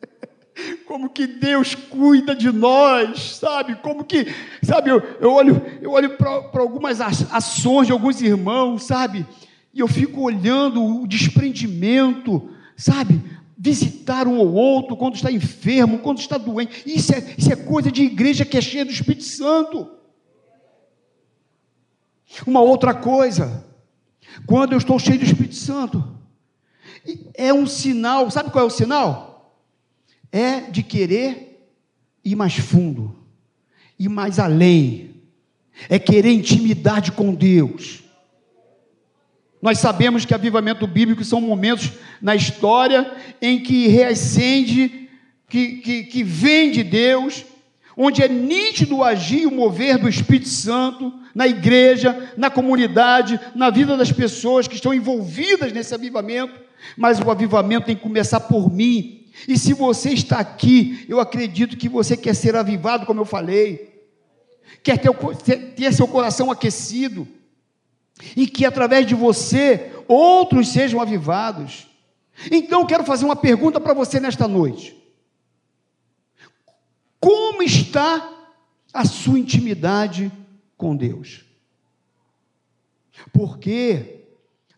Como 0.88 1.10
que 1.10 1.26
Deus 1.26 1.74
cuida 1.74 2.34
de 2.34 2.50
nós, 2.50 3.36
sabe? 3.36 3.76
Como 3.76 4.02
que, 4.02 4.34
sabe, 4.62 4.90
eu, 4.90 4.98
eu 5.20 5.30
olho, 5.30 5.62
eu 5.82 5.90
olho 5.90 6.16
para 6.16 6.62
algumas 6.62 7.02
ações 7.02 7.86
de 7.86 7.92
alguns 7.92 8.22
irmãos, 8.22 8.84
sabe? 8.84 9.26
E 9.74 9.80
eu 9.80 9.86
fico 9.86 10.22
olhando 10.22 10.82
o 10.82 11.06
desprendimento, 11.06 12.50
sabe? 12.74 13.22
Visitar 13.58 14.26
um 14.26 14.38
ou 14.38 14.54
outro 14.54 14.96
quando 14.96 15.16
está 15.16 15.30
enfermo, 15.30 15.98
quando 15.98 16.18
está 16.18 16.38
doente. 16.38 16.82
Isso 16.86 17.14
é, 17.14 17.34
isso 17.36 17.52
é 17.52 17.56
coisa 17.56 17.92
de 17.92 18.04
igreja 18.04 18.44
que 18.46 18.56
é 18.56 18.62
cheia 18.62 18.86
do 18.86 18.90
Espírito 18.90 19.24
Santo. 19.24 19.90
Uma 22.46 22.62
outra 22.62 22.94
coisa, 22.94 23.66
quando 24.46 24.72
eu 24.72 24.78
estou 24.78 24.98
cheio 24.98 25.18
do 25.18 25.24
Espírito 25.24 25.56
Santo, 25.56 26.23
é 27.34 27.52
um 27.52 27.66
sinal, 27.66 28.30
sabe 28.30 28.50
qual 28.50 28.64
é 28.64 28.66
o 28.66 28.70
sinal? 28.70 29.60
É 30.32 30.60
de 30.60 30.82
querer 30.82 31.68
ir 32.24 32.34
mais 32.34 32.54
fundo, 32.56 33.14
ir 33.98 34.08
mais 34.08 34.38
além, 34.38 35.22
é 35.88 35.98
querer 35.98 36.32
intimidade 36.32 37.12
com 37.12 37.34
Deus. 37.34 38.02
Nós 39.60 39.78
sabemos 39.78 40.24
que 40.24 40.34
avivamento 40.34 40.86
bíblico 40.86 41.24
são 41.24 41.40
momentos 41.40 41.92
na 42.20 42.34
história 42.34 43.12
em 43.40 43.62
que 43.62 43.88
reacende, 43.88 45.08
que, 45.48 45.76
que, 45.78 46.02
que 46.04 46.22
vem 46.22 46.70
de 46.70 46.82
Deus, 46.82 47.44
onde 47.96 48.22
é 48.22 48.28
nítido 48.28 48.96
o 48.96 49.04
agir 49.04 49.42
e 49.42 49.46
o 49.46 49.50
mover 49.50 49.98
do 49.98 50.08
Espírito 50.08 50.48
Santo 50.48 51.12
na 51.34 51.46
igreja, 51.46 52.32
na 52.36 52.50
comunidade, 52.50 53.40
na 53.54 53.70
vida 53.70 53.96
das 53.96 54.12
pessoas 54.12 54.68
que 54.68 54.74
estão 54.74 54.92
envolvidas 54.92 55.72
nesse 55.72 55.94
avivamento 55.94 56.63
mas 56.96 57.20
o 57.20 57.30
avivamento 57.30 57.86
tem 57.86 57.96
que 57.96 58.02
começar 58.02 58.40
por 58.40 58.72
mim. 58.72 59.26
E 59.48 59.58
se 59.58 59.72
você 59.72 60.10
está 60.10 60.38
aqui, 60.38 61.04
eu 61.08 61.20
acredito 61.20 61.76
que 61.76 61.88
você 61.88 62.16
quer 62.16 62.34
ser 62.34 62.54
avivado, 62.56 63.06
como 63.06 63.20
eu 63.20 63.24
falei, 63.24 64.08
quer 64.82 64.98
ter, 64.98 65.74
ter 65.74 65.92
seu 65.92 66.06
coração 66.06 66.50
aquecido, 66.50 67.26
e 68.36 68.46
que 68.46 68.64
através 68.64 69.06
de 69.06 69.14
você 69.14 69.92
outros 70.06 70.68
sejam 70.68 71.00
avivados. 71.00 71.88
Então 72.50 72.80
eu 72.80 72.86
quero 72.86 73.04
fazer 73.04 73.24
uma 73.24 73.36
pergunta 73.36 73.80
para 73.80 73.94
você 73.94 74.20
nesta 74.20 74.46
noite: 74.46 74.96
Como 77.18 77.62
está 77.62 78.30
a 78.92 79.04
sua 79.04 79.38
intimidade 79.38 80.30
com 80.76 80.94
Deus? 80.94 81.44
Porque 83.32 84.23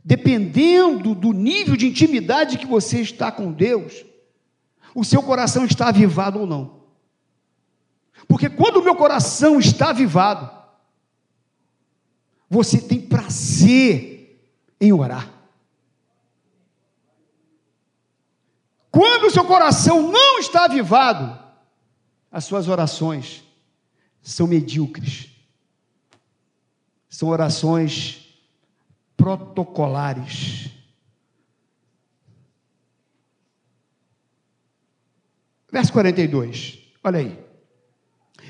dependendo 0.07 1.17
do 1.17 1.33
nível 1.33 1.75
de 1.75 1.89
intimidade 1.89 2.59
que 2.59 2.65
você 2.65 3.01
está 3.01 3.33
com 3.33 3.51
Deus, 3.51 4.05
o 4.95 5.05
seu 5.05 5.21
coração 5.21 5.65
está 5.65 5.89
avivado 5.89 6.39
ou 6.39 6.47
não. 6.47 6.83
Porque 8.29 8.49
quando 8.49 8.77
o 8.77 8.85
meu 8.85 8.95
coração 8.95 9.59
está 9.59 9.91
avivado, 9.91 10.49
você 12.49 12.81
tem 12.81 13.01
prazer 13.01 14.49
em 14.81 14.93
orar. 14.93 15.29
Quando 18.93 19.25
o 19.25 19.31
seu 19.33 19.45
coração 19.45 20.13
não 20.13 20.39
está 20.39 20.67
avivado, 20.67 21.37
as 22.31 22.45
suas 22.45 22.69
orações 22.69 23.43
são 24.23 24.47
medíocres. 24.47 25.31
São 27.09 27.29
orações 27.29 28.26
protocolares. 29.17 30.71
Verso 35.71 35.93
42, 35.93 36.79
olha 37.03 37.19
aí. 37.19 37.39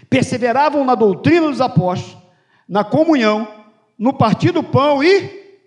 perseveravam 0.09 0.85
na 0.85 0.95
doutrina 0.95 1.49
dos 1.49 1.61
apóstolos, 1.61 2.23
na 2.69 2.85
comunhão, 2.85 3.67
no 3.99 4.13
partir 4.13 4.53
do 4.53 4.63
pão 4.63 5.03
e 5.03 5.59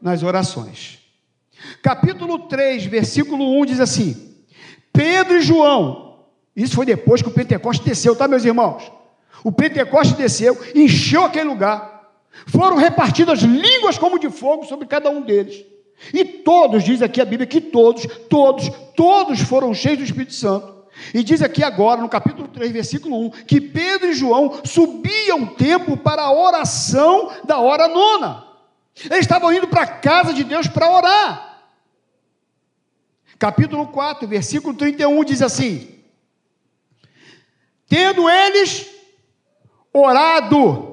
nas 0.00 0.22
orações. 0.22 0.98
Capítulo 1.82 2.48
3, 2.48 2.86
versículo 2.86 3.60
1 3.60 3.66
diz 3.66 3.80
assim: 3.80 4.36
Pedro 4.92 5.36
e 5.36 5.42
João, 5.42 6.24
isso 6.54 6.74
foi 6.74 6.86
depois 6.86 7.22
que 7.22 7.28
o 7.28 7.32
Pentecoste 7.32 7.84
desceu, 7.84 8.16
tá, 8.16 8.26
meus 8.26 8.44
irmãos? 8.44 8.90
O 9.44 9.52
Pentecoste 9.52 10.14
desceu, 10.14 10.58
encheu 10.74 11.24
aquele 11.24 11.48
lugar, 11.48 11.97
foram 12.46 12.76
repartidas 12.76 13.40
línguas 13.40 13.98
como 13.98 14.18
de 14.18 14.30
fogo 14.30 14.64
sobre 14.64 14.86
cada 14.86 15.10
um 15.10 15.22
deles. 15.22 15.64
E 16.12 16.24
todos, 16.24 16.84
diz 16.84 17.02
aqui 17.02 17.20
a 17.20 17.24
Bíblia, 17.24 17.46
que 17.46 17.60
todos, 17.60 18.06
todos, 18.28 18.70
todos 18.96 19.40
foram 19.40 19.74
cheios 19.74 19.98
do 19.98 20.04
Espírito 20.04 20.34
Santo. 20.34 20.78
E 21.14 21.22
diz 21.22 21.42
aqui 21.42 21.62
agora, 21.62 22.00
no 22.00 22.08
capítulo 22.08 22.48
3, 22.48 22.70
versículo 22.72 23.26
1, 23.26 23.30
que 23.46 23.60
Pedro 23.60 24.08
e 24.08 24.14
João 24.14 24.60
subiam 24.64 25.42
o 25.42 25.54
templo 25.54 25.96
para 25.96 26.22
a 26.22 26.32
oração 26.32 27.32
da 27.44 27.58
hora 27.58 27.88
nona. 27.88 28.44
Eles 29.04 29.20
estavam 29.20 29.52
indo 29.52 29.68
para 29.68 29.82
a 29.82 29.86
casa 29.86 30.32
de 30.32 30.42
Deus 30.42 30.66
para 30.66 30.90
orar. 30.90 31.62
Capítulo 33.38 33.86
4, 33.86 34.26
versículo 34.26 34.74
31 34.74 35.24
diz 35.24 35.42
assim: 35.42 36.02
Tendo 37.88 38.28
eles 38.28 38.88
orado, 39.92 40.87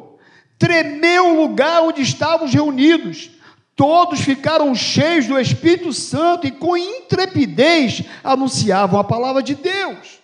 tremeu 0.57 1.29
o 1.29 1.41
lugar 1.41 1.81
onde 1.81 2.01
estavam 2.01 2.47
reunidos, 2.47 3.31
Todos 3.75 4.21
ficaram 4.21 4.73
cheios 4.73 5.27
do 5.27 5.37
Espírito 5.37 5.91
Santo 5.91 6.47
e 6.47 6.51
com 6.51 6.77
intrepidez 6.77 8.03
anunciavam 8.23 8.97
a 8.97 9.03
palavra 9.03 9.43
de 9.43 9.53
Deus. 9.53 10.19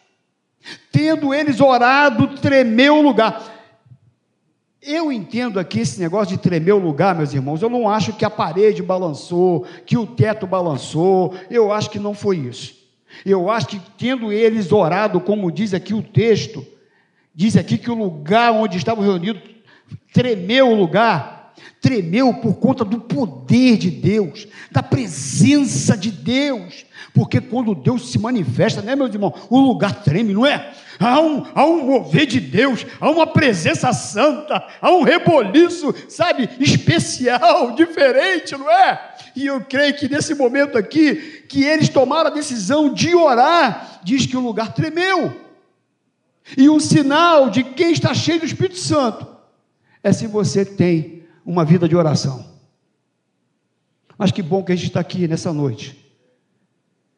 Tendo 0.91 1.33
eles 1.33 1.59
orado, 1.59 2.39
tremeu 2.39 2.99
o 2.99 3.01
lugar. 3.01 3.43
Eu 4.81 5.11
entendo 5.11 5.59
aqui 5.59 5.81
esse 5.81 5.99
negócio 5.99 6.35
de 6.35 6.41
tremer 6.41 6.71
o 6.71 6.79
lugar, 6.79 7.13
meus 7.13 7.33
irmãos. 7.33 7.61
Eu 7.61 7.69
não 7.69 7.89
acho 7.89 8.13
que 8.13 8.23
a 8.23 8.29
parede 8.29 8.81
balançou, 8.81 9.65
que 9.85 9.97
o 9.97 10.07
teto 10.07 10.47
balançou. 10.47 11.35
Eu 11.49 11.73
acho 11.73 11.89
que 11.89 11.99
não 11.99 12.13
foi 12.13 12.37
isso. 12.37 12.73
Eu 13.25 13.51
acho 13.51 13.67
que 13.67 13.81
tendo 13.97 14.31
eles 14.31 14.71
orado, 14.71 15.19
como 15.19 15.51
diz 15.51 15.73
aqui 15.73 15.93
o 15.93 16.01
texto, 16.01 16.65
diz 17.35 17.57
aqui 17.57 17.77
que 17.77 17.91
o 17.91 17.95
lugar 17.95 18.53
onde 18.53 18.77
estavam 18.77 19.03
reunidos 19.03 19.50
tremeu 20.11 20.69
o 20.69 20.75
lugar 20.75 21.41
tremeu 21.81 22.31
por 22.35 22.53
conta 22.55 22.85
do 22.85 22.99
poder 22.99 23.75
de 23.75 23.89
Deus, 23.89 24.47
da 24.71 24.83
presença 24.83 25.97
de 25.97 26.11
Deus, 26.11 26.85
porque 27.11 27.41
quando 27.41 27.73
Deus 27.73 28.11
se 28.11 28.19
manifesta, 28.19 28.81
né, 28.81 28.95
meus 28.95 29.11
irmãos, 29.13 29.33
o 29.49 29.59
lugar 29.59 30.03
treme, 30.03 30.33
não 30.33 30.45
é? 30.45 30.71
Há 30.99 31.19
um, 31.19 31.43
há 31.55 31.65
um 31.65 31.87
mover 31.87 32.27
de 32.27 32.39
Deus, 32.39 32.85
há 32.99 33.09
uma 33.09 33.25
presença 33.25 33.91
santa, 33.91 34.63
há 34.79 34.91
um 34.91 35.01
reboliço, 35.01 35.93
sabe, 36.07 36.47
especial, 36.59 37.73
diferente, 37.75 38.55
não 38.55 38.69
é? 38.69 39.15
E 39.35 39.47
eu 39.47 39.61
creio 39.61 39.95
que 39.95 40.07
nesse 40.07 40.35
momento 40.35 40.77
aqui, 40.77 41.43
que 41.49 41.63
eles 41.63 41.89
tomaram 41.89 42.29
a 42.29 42.33
decisão 42.33 42.93
de 42.93 43.15
orar, 43.15 44.01
diz 44.03 44.27
que 44.27 44.37
o 44.37 44.41
lugar 44.41 44.73
tremeu. 44.73 45.33
E 46.55 46.69
um 46.69 46.79
sinal 46.79 47.49
de 47.49 47.63
quem 47.63 47.91
está 47.91 48.13
cheio 48.13 48.39
do 48.39 48.45
Espírito 48.45 48.77
Santo 48.77 49.31
é 50.03 50.11
se 50.11 50.27
você 50.27 50.65
tem 50.65 51.23
uma 51.45 51.65
vida 51.65 51.87
de 51.87 51.95
oração. 51.95 52.45
Mas 54.17 54.31
que 54.31 54.41
bom 54.41 54.63
que 54.63 54.71
a 54.71 54.75
gente 54.75 54.87
está 54.87 54.99
aqui 54.99 55.27
nessa 55.27 55.51
noite. 55.51 55.97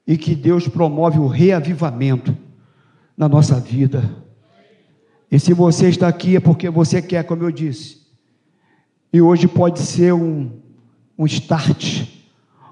E 0.06 0.18
que 0.18 0.36
Deus 0.36 0.68
promove 0.68 1.20
o 1.20 1.28
reavivamento 1.28 2.36
na 3.18 3.28
nossa 3.28 3.60
vida. 3.60 4.24
E 5.32 5.40
se 5.40 5.54
você 5.54 5.90
está 5.90 6.08
aqui 6.08 6.36
é 6.36 6.40
porque 6.40 6.70
você 6.70 7.02
quer, 7.02 7.24
como 7.24 7.44
eu 7.44 7.52
disse. 7.52 8.04
E 9.12 9.22
hoje 9.22 9.48
pode 9.48 9.80
ser 9.80 10.14
um, 10.14 10.52
um 11.18 11.26
start 11.26 12.08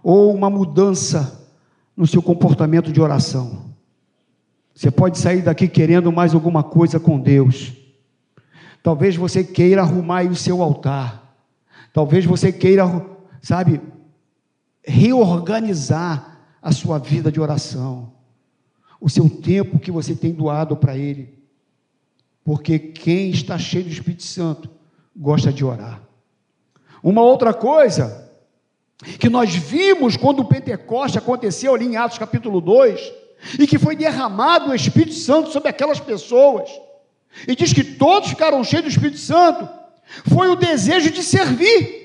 ou 0.04 0.34
uma 0.34 0.50
mudança 0.50 1.48
no 1.96 2.08
seu 2.08 2.22
comportamento 2.22 2.92
de 2.92 3.02
oração. 3.02 3.72
Você 4.74 4.90
pode 4.90 5.20
sair 5.20 5.42
daqui 5.42 5.68
querendo 5.68 6.12
mais 6.12 6.34
alguma 6.34 6.64
coisa 6.64 7.00
com 7.00 7.20
Deus. 7.20 7.74
Talvez 8.84 9.16
você 9.16 9.44
queira 9.44 9.82
arrumar 9.82 10.26
o 10.26 10.36
seu 10.36 10.62
altar. 10.62 11.36
Talvez 11.94 12.26
você 12.26 12.52
queira, 12.52 12.84
sabe, 13.42 13.82
reorganizar 14.84 16.40
a 16.62 16.72
sua 16.72 16.98
vida 16.98 17.32
de 17.32 17.40
oração, 17.40 18.14
o 19.00 19.10
seu 19.10 19.30
tempo 19.30 19.80
que 19.80 19.92
você 19.92 20.16
tem 20.16 20.32
doado 20.32 20.76
para 20.76 20.98
Ele, 20.98 21.34
porque 22.44 22.80
quem 22.80 23.30
está 23.30 23.58
cheio 23.58 23.86
do 23.86 23.92
Espírito 23.92 24.24
Santo 24.24 24.70
gosta 25.16 25.52
de 25.52 25.66
orar. 25.66 26.02
Uma 27.04 27.22
outra 27.22 27.54
coisa 27.54 28.30
que 29.20 29.30
nós 29.30 29.56
vimos 29.56 30.16
quando 30.16 30.42
o 30.42 30.46
Pentecoste 30.46 31.18
aconteceu 31.18 31.74
ali 31.74 31.86
em 31.86 31.98
Atos 31.98 32.20
capítulo 32.20 32.62
2, 32.62 33.14
e 33.60 33.66
que 33.66 33.80
foi 33.80 33.96
derramado 33.96 34.70
o 34.70 34.76
Espírito 34.76 35.16
Santo 35.16 35.50
sobre 35.50 35.70
aquelas 35.70 36.00
pessoas, 36.00 36.70
e 37.48 37.56
diz 37.56 37.74
que 37.74 37.84
todos 37.84 38.30
ficaram 38.30 38.64
cheios 38.64 38.86
do 38.86 38.90
Espírito 38.90 39.18
Santo, 39.18 39.68
foi 40.30 40.48
o 40.48 40.56
desejo 40.56 41.10
de 41.12 41.24
servir. 41.24 42.02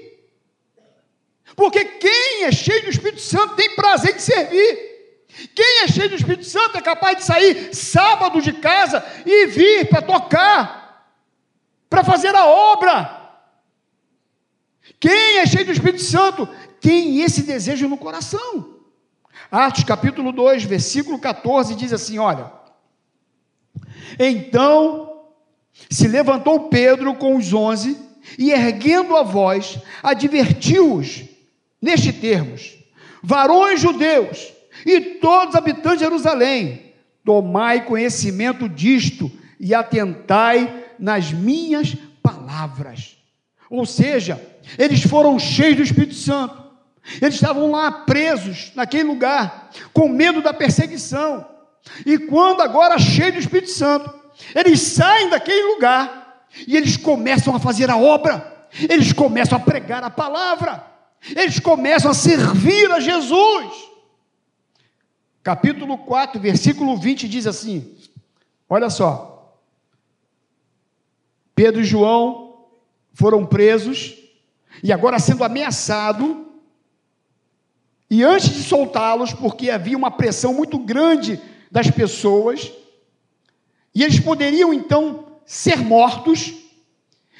Porque 1.54 1.84
quem 1.84 2.44
é 2.44 2.52
cheio 2.52 2.84
do 2.84 2.90
Espírito 2.90 3.20
Santo 3.20 3.56
tem 3.56 3.74
prazer 3.74 4.14
de 4.14 4.22
servir. 4.22 4.96
Quem 5.54 5.82
é 5.82 5.88
cheio 5.88 6.08
do 6.08 6.14
Espírito 6.14 6.44
Santo 6.44 6.78
é 6.78 6.80
capaz 6.80 7.18
de 7.18 7.24
sair 7.24 7.74
sábado 7.74 8.40
de 8.40 8.52
casa 8.54 9.04
e 9.24 9.46
vir 9.46 9.88
para 9.88 10.02
tocar, 10.02 11.10
para 11.90 12.04
fazer 12.04 12.34
a 12.34 12.46
obra. 12.46 13.16
Quem 14.98 15.38
é 15.38 15.46
cheio 15.46 15.66
do 15.66 15.72
Espírito 15.72 16.02
Santo 16.02 16.48
tem 16.80 17.20
esse 17.20 17.42
desejo 17.42 17.88
no 17.88 17.98
coração. 17.98 18.76
Atos 19.50 19.84
capítulo 19.84 20.32
2, 20.32 20.64
versículo 20.64 21.18
14 21.18 21.74
diz 21.74 21.92
assim: 21.92 22.18
Olha, 22.18 22.50
então 24.18 25.05
se 25.90 26.08
levantou 26.08 26.68
Pedro 26.68 27.14
com 27.14 27.36
os 27.36 27.52
onze 27.52 27.96
e, 28.38 28.50
erguendo 28.50 29.16
a 29.16 29.22
voz, 29.22 29.78
advertiu-os 30.02 31.24
neste 31.80 32.12
termos: 32.12 32.74
varões 33.22 33.80
judeus 33.80 34.52
e 34.84 35.00
todos 35.00 35.50
os 35.50 35.54
habitantes 35.54 35.98
de 35.98 36.04
Jerusalém, 36.04 36.92
tomai 37.24 37.84
conhecimento 37.84 38.68
disto 38.68 39.30
e 39.58 39.74
atentai 39.74 40.84
nas 40.98 41.32
minhas 41.32 41.96
palavras. 42.22 43.16
Ou 43.70 43.84
seja, 43.84 44.40
eles 44.78 45.02
foram 45.02 45.38
cheios 45.38 45.76
do 45.76 45.82
Espírito 45.82 46.14
Santo. 46.14 46.64
Eles 47.20 47.34
estavam 47.34 47.70
lá 47.70 47.90
presos 47.90 48.72
naquele 48.74 49.04
lugar, 49.04 49.70
com 49.92 50.08
medo 50.08 50.42
da 50.42 50.52
perseguição. 50.52 51.46
E 52.04 52.18
quando 52.18 52.62
agora 52.62 52.98
cheios 52.98 53.34
do 53.34 53.40
Espírito 53.40 53.70
Santo, 53.70 54.12
eles 54.55 54.81
saem 54.81 55.29
daquele 55.29 55.75
lugar 55.75 56.46
e 56.66 56.77
eles 56.77 56.96
começam 56.96 57.55
a 57.55 57.61
fazer 57.61 57.90
a 57.90 57.96
obra, 57.96 58.68
eles 58.88 59.12
começam 59.12 59.57
a 59.59 59.61
pregar 59.61 60.03
a 60.03 60.11
palavra, 60.11 60.85
eles 61.35 61.59
começam 61.59 62.11
a 62.11 62.14
servir 62.14 62.90
a 62.90 63.01
Jesus. 63.01 63.87
Capítulo 65.42 65.99
4, 65.99 66.40
versículo 66.40 66.96
20 66.96 67.29
diz 67.29 67.46
assim: 67.46 67.96
Olha 68.68 68.90
só. 68.90 69.33
Pedro 71.55 71.81
e 71.81 71.85
João 71.85 72.66
foram 73.14 73.46
presos 73.46 74.14
e 74.83 74.92
agora 74.92 75.18
sendo 75.18 75.42
ameaçado 75.42 76.46
e 78.11 78.22
antes 78.22 78.51
de 78.51 78.62
soltá-los, 78.62 79.33
porque 79.33 79.70
havia 79.70 79.96
uma 79.96 80.11
pressão 80.11 80.55
muito 80.55 80.79
grande 80.79 81.40
das 81.70 81.90
pessoas, 81.90 82.72
e 83.96 84.02
eles 84.02 84.20
poderiam 84.20 84.74
então 84.74 85.24
ser 85.46 85.78
mortos, 85.78 86.52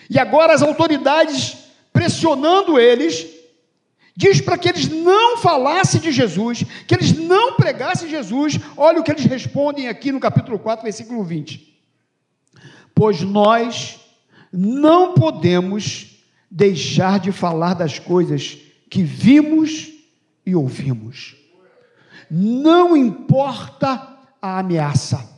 e 0.09 0.19
agora 0.19 0.55
as 0.55 0.62
autoridades 0.62 1.55
pressionando 1.92 2.81
eles, 2.81 3.27
diz 4.16 4.40
para 4.40 4.57
que 4.57 4.66
eles 4.66 4.88
não 4.88 5.37
falassem 5.37 6.01
de 6.01 6.11
Jesus, 6.11 6.64
que 6.87 6.95
eles 6.95 7.12
não 7.12 7.57
pregassem 7.57 8.09
Jesus. 8.09 8.59
Olha 8.75 9.01
o 9.01 9.03
que 9.03 9.11
eles 9.11 9.27
respondem 9.27 9.87
aqui 9.87 10.11
no 10.11 10.19
capítulo 10.19 10.59
4, 10.59 10.83
versículo 10.83 11.23
20. 11.23 11.79
Pois 12.95 13.21
nós 13.21 14.01
não 14.51 15.12
podemos 15.12 16.23
deixar 16.51 17.21
de 17.21 17.33
falar 17.33 17.75
das 17.75 17.99
coisas 17.99 18.57
que 18.88 19.03
vimos 19.03 19.90
e 20.47 20.57
ouvimos. 20.57 21.37
Não 22.31 22.97
importa 22.97 24.16
a 24.40 24.61
ameaça, 24.61 25.36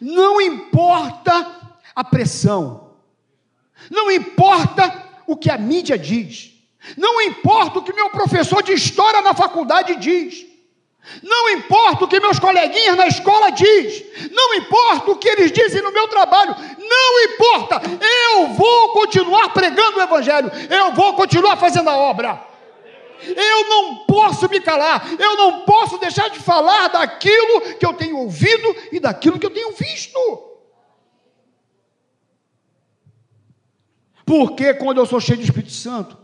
não 0.00 0.40
importa 0.40 1.46
a 1.94 2.04
pressão, 2.04 2.92
não 3.90 4.10
importa 4.10 5.04
o 5.26 5.36
que 5.36 5.50
a 5.50 5.58
mídia 5.58 5.98
diz, 5.98 6.52
não 6.96 7.20
importa 7.22 7.78
o 7.78 7.82
que 7.82 7.92
meu 7.92 8.10
professor 8.10 8.62
de 8.62 8.72
história 8.72 9.22
na 9.22 9.34
faculdade 9.34 9.96
diz. 9.96 10.46
Não 11.22 11.50
importa 11.50 12.04
o 12.04 12.08
que 12.08 12.18
meus 12.18 12.38
coleguinhas 12.38 12.96
na 12.96 13.06
escola 13.06 13.50
diz, 13.50 14.02
não 14.32 14.54
importa 14.54 15.12
o 15.12 15.16
que 15.16 15.28
eles 15.28 15.52
dizem 15.52 15.80
no 15.80 15.92
meu 15.92 16.08
trabalho, 16.08 16.56
não 16.78 17.24
importa. 17.24 17.80
Eu 18.32 18.48
vou 18.48 18.88
continuar 18.88 19.50
pregando 19.50 19.98
o 19.98 20.02
evangelho, 20.02 20.50
eu 20.68 20.92
vou 20.94 21.14
continuar 21.14 21.56
fazendo 21.56 21.88
a 21.88 21.96
obra. 21.96 22.55
Eu 23.22 23.68
não 23.68 24.04
posso 24.06 24.48
me 24.48 24.60
calar, 24.60 25.12
eu 25.18 25.36
não 25.36 25.64
posso 25.64 25.98
deixar 25.98 26.28
de 26.28 26.38
falar 26.38 26.88
daquilo 26.88 27.76
que 27.78 27.86
eu 27.86 27.94
tenho 27.94 28.18
ouvido 28.18 28.74
e 28.92 29.00
daquilo 29.00 29.38
que 29.38 29.46
eu 29.46 29.50
tenho 29.50 29.72
visto. 29.72 30.18
Porque 34.24 34.74
quando 34.74 34.98
eu 34.98 35.06
sou 35.06 35.20
cheio 35.20 35.38
do 35.38 35.44
Espírito 35.44 35.72
Santo, 35.72 36.18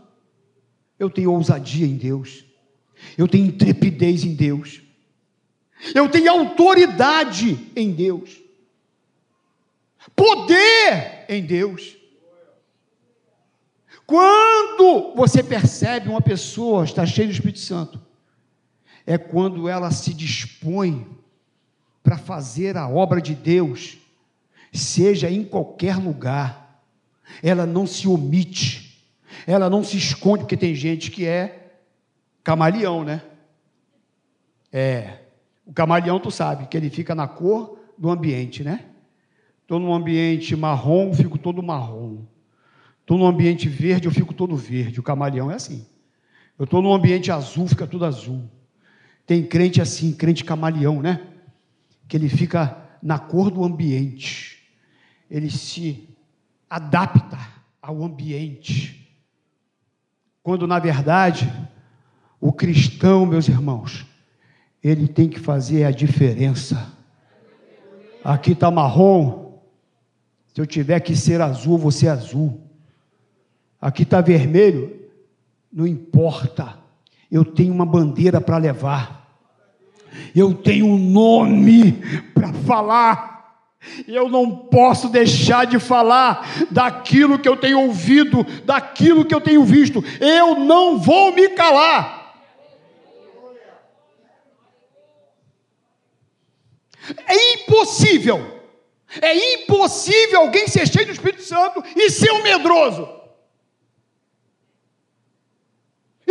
eu 0.99 1.09
tenho 1.09 1.31
ousadia 1.31 1.85
em 1.85 1.95
Deus, 1.95 2.45
eu 3.17 3.27
tenho 3.27 3.47
intrepidez 3.47 4.23
em 4.25 4.35
Deus, 4.35 4.81
eu 5.95 6.09
tenho 6.09 6.29
autoridade 6.31 7.71
em 7.75 7.91
Deus, 7.91 8.41
poder 10.15 11.25
em 11.29 11.45
Deus. 11.45 12.02
Quando 14.05 15.13
você 15.15 15.41
percebe 15.41 16.09
uma 16.09 16.21
pessoa 16.21 16.83
está 16.83 17.05
cheia 17.05 17.27
do 17.27 17.33
Espírito 17.33 17.59
Santo, 17.59 18.01
é 19.05 19.17
quando 19.17 19.67
ela 19.67 19.91
se 19.91 20.13
dispõe 20.13 21.07
para 22.01 22.17
fazer 22.17 22.77
a 22.77 22.87
obra 22.87 23.21
de 23.21 23.33
Deus, 23.33 23.97
seja 24.71 25.29
em 25.29 25.43
qualquer 25.43 25.97
lugar, 25.97 26.83
ela 27.41 27.65
não 27.65 27.87
se 27.87 28.07
omite, 28.07 29.07
ela 29.47 29.69
não 29.69 29.83
se 29.83 29.97
esconde, 29.97 30.43
porque 30.43 30.57
tem 30.57 30.75
gente 30.75 31.09
que 31.09 31.25
é 31.25 31.71
camaleão, 32.43 33.03
né? 33.03 33.21
É, 34.71 35.19
o 35.65 35.71
camaleão, 35.71 36.19
tu 36.19 36.29
sabe, 36.29 36.67
que 36.67 36.75
ele 36.75 36.89
fica 36.89 37.15
na 37.15 37.27
cor 37.27 37.79
do 37.97 38.09
ambiente, 38.09 38.63
né? 38.63 38.85
Estou 39.61 39.79
num 39.79 39.93
ambiente 39.93 40.55
marrom, 40.55 41.13
fico 41.13 41.37
todo 41.37 41.63
marrom. 41.63 42.23
Estou 43.03 43.17
num 43.17 43.27
ambiente 43.27 43.67
verde, 43.67 44.07
eu 44.07 44.13
fico 44.13 44.33
todo 44.33 44.55
verde. 44.55 44.97
O 44.97 45.03
camaleão 45.03 45.51
é 45.51 45.55
assim. 45.55 45.85
Eu 46.57 46.63
estou 46.63 46.81
num 46.81 46.93
ambiente 46.93 47.29
azul, 47.31 47.67
fica 47.67 47.85
tudo 47.85 48.05
azul. 48.05 48.49
Tem 49.27 49.45
crente 49.45 49.81
assim, 49.81 50.13
crente 50.13 50.45
camaleão, 50.45 51.01
né? 51.01 51.21
Que 52.07 52.15
ele 52.15 52.29
fica 52.29 52.77
na 53.01 53.19
cor 53.19 53.51
do 53.51 53.61
ambiente. 53.61 54.63
Ele 55.29 55.51
se 55.51 56.07
adapta 56.69 57.37
ao 57.81 58.01
ambiente. 58.01 59.13
Quando, 60.41 60.65
na 60.65 60.79
verdade, 60.79 61.51
o 62.39 62.53
cristão, 62.53 63.25
meus 63.25 63.49
irmãos, 63.49 64.05
ele 64.81 65.09
tem 65.09 65.27
que 65.27 65.41
fazer 65.41 65.83
a 65.83 65.91
diferença. 65.91 66.93
Aqui 68.23 68.53
está 68.53 68.71
marrom. 68.71 69.59
Se 70.53 70.61
eu 70.61 70.65
tiver 70.65 71.01
que 71.01 71.17
ser 71.17 71.41
azul, 71.41 71.77
vou 71.77 71.91
ser 71.91 72.07
azul 72.07 72.62
aqui 73.83 74.03
está 74.03 74.21
vermelho, 74.21 74.97
não 75.71 75.85
importa, 75.85 76.79
eu 77.29 77.43
tenho 77.43 77.73
uma 77.73 77.85
bandeira 77.85 78.39
para 78.39 78.57
levar, 78.57 79.37
eu 80.33 80.53
tenho 80.53 80.85
um 80.85 80.97
nome 80.97 81.91
para 82.33 82.53
falar. 82.53 83.33
Eu 84.07 84.29
não 84.29 84.49
posso 84.49 85.09
deixar 85.09 85.65
de 85.65 85.77
falar 85.77 86.47
daquilo 86.71 87.37
que 87.37 87.49
eu 87.49 87.57
tenho 87.57 87.81
ouvido, 87.81 88.45
daquilo 88.63 89.25
que 89.25 89.35
eu 89.35 89.41
tenho 89.41 89.61
visto. 89.65 90.01
Eu 90.21 90.55
não 90.55 90.97
vou 90.97 91.33
me 91.33 91.49
calar. 91.49 92.33
É 97.27 97.55
impossível, 97.55 98.61
é 99.21 99.55
impossível 99.55 100.39
alguém 100.39 100.65
ser 100.69 100.87
cheio 100.87 101.07
do 101.07 101.11
Espírito 101.11 101.43
Santo 101.43 101.83
e 101.93 102.09
ser 102.09 102.31
um 102.31 102.41
medroso. 102.41 103.22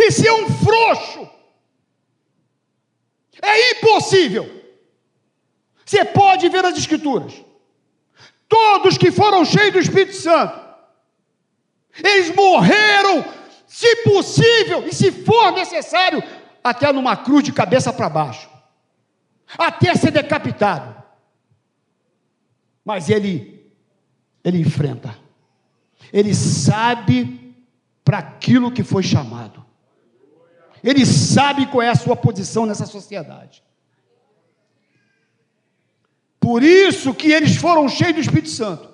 E 0.03 0.13
ser 0.13 0.31
um 0.33 0.49
frouxo. 0.49 1.29
É 3.41 3.73
impossível. 3.73 4.63
Você 5.85 6.05
pode 6.05 6.49
ver 6.49 6.65
as 6.65 6.77
Escrituras. 6.77 7.35
Todos 8.49 8.99
que 8.99 9.11
foram 9.11 9.45
cheios 9.45 9.73
do 9.73 9.79
Espírito 9.79 10.15
Santo, 10.15 10.61
eles 12.03 12.35
morreram, 12.35 13.25
se 13.67 13.97
possível 14.05 14.87
e 14.87 14.95
se 14.95 15.11
for 15.11 15.53
necessário, 15.53 16.23
até 16.63 16.93
numa 16.93 17.17
cruz 17.17 17.43
de 17.43 17.53
cabeça 17.53 17.93
para 17.93 18.09
baixo, 18.09 18.49
até 19.59 19.95
ser 19.95 20.11
decapitado. 20.11 21.03
Mas 22.85 23.09
ele, 23.09 23.73
ele 24.45 24.59
enfrenta, 24.59 25.17
ele 26.13 26.35
sabe 26.35 27.55
para 28.05 28.19
aquilo 28.19 28.71
que 28.71 28.83
foi 28.83 29.03
chamado. 29.03 29.65
Ele 30.83 31.07
sabe 31.07 31.67
qual 31.67 31.83
é 31.83 31.89
a 31.89 31.95
sua 31.95 32.17
posição 32.17 32.67
nessa 32.67 32.87
sociedade. 32.87 33.63
Por 36.41 36.63
isso 36.63 37.15
que 37.15 37.31
eles 37.31 37.57
foram 37.57 37.89
cheios 37.89 38.15
do 38.15 38.21
Espírito 38.21 38.51
Santo. 38.51 38.89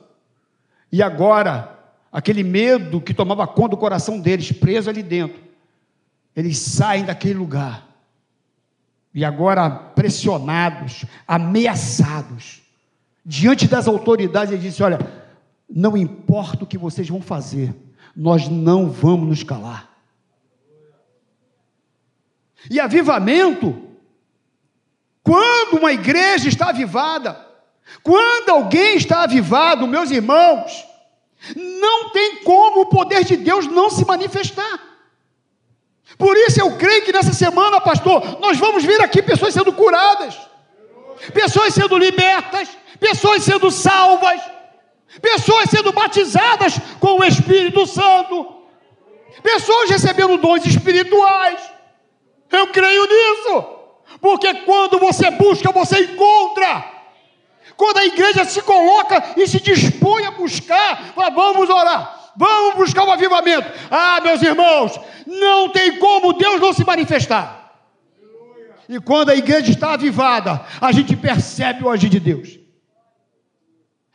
E 0.93 1.03
agora, 1.03 1.79
aquele 2.13 2.43
medo 2.43 3.01
que 3.01 3.15
tomava 3.15 3.47
conta 3.47 3.71
do 3.71 3.77
coração 3.79 4.21
deles, 4.21 4.53
preso 4.53 4.91
ali 4.91 5.03
dentro, 5.03 5.43
eles 6.37 6.59
saem 6.59 7.05
daquele 7.05 7.35
lugar. 7.35 7.87
E 9.15 9.25
agora, 9.25 9.71
pressionados, 9.71 11.07
ameaçados, 11.27 12.63
diante 13.25 13.67
das 13.67 13.89
autoridades, 13.89 14.53
ele 14.53 14.63
disse: 14.63 14.83
Olha, 14.83 14.99
não 15.69 15.97
importa 15.97 16.65
o 16.65 16.67
que 16.67 16.77
vocês 16.77 17.09
vão 17.09 17.21
fazer, 17.21 17.75
nós 18.15 18.49
não 18.49 18.91
vamos 18.91 19.29
nos 19.29 19.43
calar. 19.43 19.88
E 22.71 22.81
avivamento, 22.81 23.89
quando 25.23 25.79
uma 25.79 25.93
igreja 25.93 26.49
está 26.49 26.71
avivada, 26.71 27.47
quando 28.03 28.51
alguém 28.51 28.97
está 28.97 29.23
avivado, 29.23 29.87
meus 29.87 30.11
irmãos, 30.11 30.85
não 31.55 32.11
tem 32.11 32.43
como 32.43 32.83
o 32.83 32.87
poder 32.87 33.25
de 33.25 33.37
Deus 33.37 33.67
não 33.67 33.91
se 33.91 34.05
manifestar. 34.05 34.89
Por 36.17 36.37
isso 36.37 36.61
eu 36.61 36.77
creio 36.77 37.05
que 37.05 37.13
nessa 37.13 37.33
semana, 37.33 37.81
pastor, 37.81 38.41
nós 38.41 38.59
vamos 38.59 38.85
ver 38.85 39.01
aqui 39.01 39.23
pessoas 39.23 39.55
sendo 39.55 39.73
curadas, 39.73 40.37
pessoas 41.33 41.75
sendo 41.75 41.97
libertas, 41.97 42.69
pessoas 42.99 43.43
sendo 43.43 43.71
salvas, 43.71 44.41
pessoas 45.21 45.71
sendo 45.71 45.93
batizadas 45.93 46.79
com 46.99 47.21
o 47.21 47.25
Espírito 47.25 47.87
Santo, 47.87 48.55
pessoas 49.43 49.91
recebendo 49.91 50.37
dons 50.39 50.65
espirituais. 50.67 51.78
Eu 52.51 52.69
creio 52.69 53.03
nisso. 53.07 53.79
Porque 54.21 54.53
quando 54.65 54.99
você 54.99 55.31
busca, 55.31 55.71
você 55.71 56.01
encontra. 56.01 56.99
Quando 57.77 57.99
a 57.99 58.07
igreja 58.07 58.45
se 58.45 58.61
coloca 58.63 59.35
e 59.37 59.47
se 59.47 59.61
dispõe 59.61 60.25
a 60.25 60.33
buscar, 60.33 61.13
fala, 61.15 61.31
vamos 61.31 61.71
orar, 61.71 62.33
vamos 62.37 62.75
buscar 62.75 63.05
o 63.05 63.07
um 63.07 63.13
avivamento. 63.13 63.71
Ah, 63.89 64.21
meus 64.21 64.43
irmãos, 64.43 64.99
não 65.27 65.71
tem 65.71 65.97
como 65.99 66.33
Deus 66.33 66.61
não 66.61 66.73
se 66.73 66.85
manifestar. 66.85 67.59
E 68.89 68.99
quando 68.99 69.31
a 69.31 69.37
igreja 69.37 69.71
está 69.71 69.93
avivada, 69.93 70.65
a 70.81 70.91
gente 70.91 71.15
percebe 71.15 71.85
o 71.85 71.91
agir 71.91 72.09
de 72.09 72.19
Deus. 72.19 72.59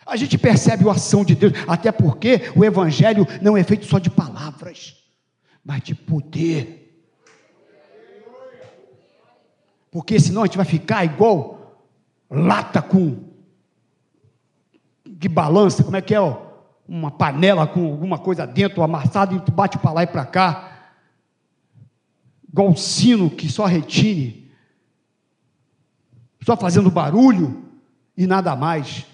A 0.05 0.17
gente 0.17 0.37
percebe 0.37 0.87
a 0.89 0.91
ação 0.91 1.23
de 1.23 1.35
Deus, 1.35 1.53
até 1.65 1.91
porque 1.91 2.51
o 2.55 2.65
evangelho 2.65 3.25
não 3.41 3.55
é 3.55 3.63
feito 3.63 3.85
só 3.85 3.99
de 3.99 4.09
palavras, 4.09 4.95
mas 5.63 5.81
de 5.81 5.95
poder. 5.95 6.82
Porque 9.93 10.19
senão 10.19 10.41
a 10.41 10.47
gente 10.47 10.57
vai 10.57 10.65
ficar 10.65 11.05
igual 11.05 11.77
lata 12.27 12.81
com 12.81 13.15
que 15.19 15.29
balança, 15.29 15.83
como 15.83 15.95
é 15.95 16.01
que 16.01 16.15
é, 16.15 16.19
ó, 16.19 16.47
uma 16.87 17.11
panela 17.11 17.67
com 17.67 17.85
alguma 17.85 18.17
coisa 18.17 18.47
dentro 18.47 18.81
amassado 18.81 19.35
e 19.35 19.51
bate 19.51 19.77
para 19.77 19.91
lá 19.91 20.03
e 20.03 20.07
para 20.07 20.25
cá, 20.25 20.95
igual 22.51 22.75
sino 22.75 23.29
que 23.29 23.47
só 23.47 23.65
retine, 23.65 24.51
só 26.41 26.57
fazendo 26.57 26.89
barulho 26.89 27.63
e 28.17 28.25
nada 28.25 28.55
mais. 28.55 29.05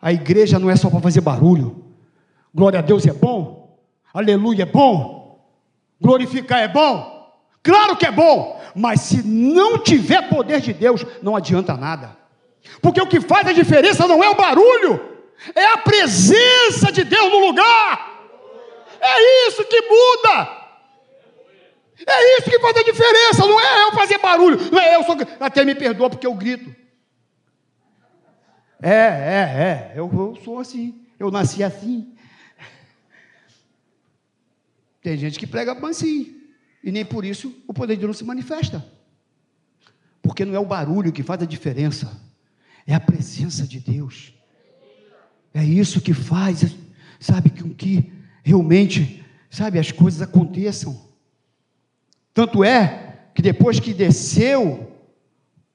A 0.00 0.12
igreja 0.12 0.58
não 0.58 0.68
é 0.68 0.76
só 0.76 0.90
para 0.90 1.00
fazer 1.00 1.22
barulho. 1.22 1.86
Glória 2.54 2.80
a 2.80 2.82
Deus 2.82 3.06
é 3.06 3.14
bom, 3.14 3.80
aleluia 4.12 4.64
é 4.64 4.66
bom, 4.66 5.42
glorificar 5.98 6.60
é 6.60 6.68
bom, 6.68 7.17
claro 7.62 7.96
que 7.96 8.06
é 8.06 8.10
bom, 8.10 8.60
mas 8.74 9.00
se 9.00 9.22
não 9.22 9.78
tiver 9.78 10.28
poder 10.28 10.60
de 10.60 10.72
Deus, 10.72 11.04
não 11.22 11.36
adianta 11.36 11.76
nada. 11.76 12.16
Porque 12.80 13.00
o 13.00 13.06
que 13.06 13.20
faz 13.20 13.46
a 13.46 13.52
diferença 13.52 14.06
não 14.06 14.22
é 14.22 14.28
o 14.28 14.36
barulho, 14.36 15.18
é 15.54 15.72
a 15.72 15.78
presença 15.78 16.92
de 16.92 17.04
Deus 17.04 17.30
no 17.30 17.46
lugar. 17.46 18.18
É 19.00 19.48
isso 19.48 19.64
que 19.64 19.80
muda. 19.82 20.58
É 22.06 22.38
isso 22.38 22.50
que 22.50 22.60
faz 22.60 22.76
a 22.76 22.82
diferença, 22.82 23.46
não 23.46 23.60
é 23.60 23.84
eu 23.84 23.92
fazer 23.92 24.18
barulho, 24.18 24.58
não 24.70 24.78
é 24.78 24.94
eu. 24.94 25.02
Até 25.40 25.64
me 25.64 25.74
perdoa 25.74 26.08
porque 26.08 26.26
eu 26.26 26.34
grito. 26.34 26.74
É, 28.80 28.90
é, 28.90 29.92
é, 29.92 29.92
eu, 29.96 30.08
eu 30.12 30.38
sou 30.44 30.60
assim, 30.60 31.04
eu 31.18 31.30
nasci 31.30 31.64
assim. 31.64 32.14
Tem 35.02 35.16
gente 35.16 35.38
que 35.38 35.46
prega 35.46 35.72
assim, 35.88 36.37
e 36.88 36.90
nem 36.90 37.04
por 37.04 37.22
isso 37.22 37.54
o 37.66 37.74
poder 37.74 37.96
de 37.96 38.00
Deus 38.00 38.08
não 38.08 38.18
se 38.18 38.24
manifesta. 38.24 38.82
Porque 40.22 40.42
não 40.42 40.54
é 40.54 40.58
o 40.58 40.64
barulho 40.64 41.12
que 41.12 41.22
faz 41.22 41.42
a 41.42 41.46
diferença, 41.46 42.18
é 42.86 42.94
a 42.94 43.00
presença 43.00 43.66
de 43.66 43.78
Deus. 43.78 44.32
É 45.52 45.62
isso 45.62 46.00
que 46.00 46.14
faz, 46.14 46.74
sabe, 47.20 47.50
com 47.50 47.74
que 47.74 48.10
realmente, 48.42 49.22
sabe, 49.50 49.78
as 49.78 49.92
coisas 49.92 50.22
aconteçam. 50.22 50.98
Tanto 52.32 52.64
é 52.64 53.18
que 53.34 53.42
depois 53.42 53.78
que 53.78 53.92
desceu 53.92 54.90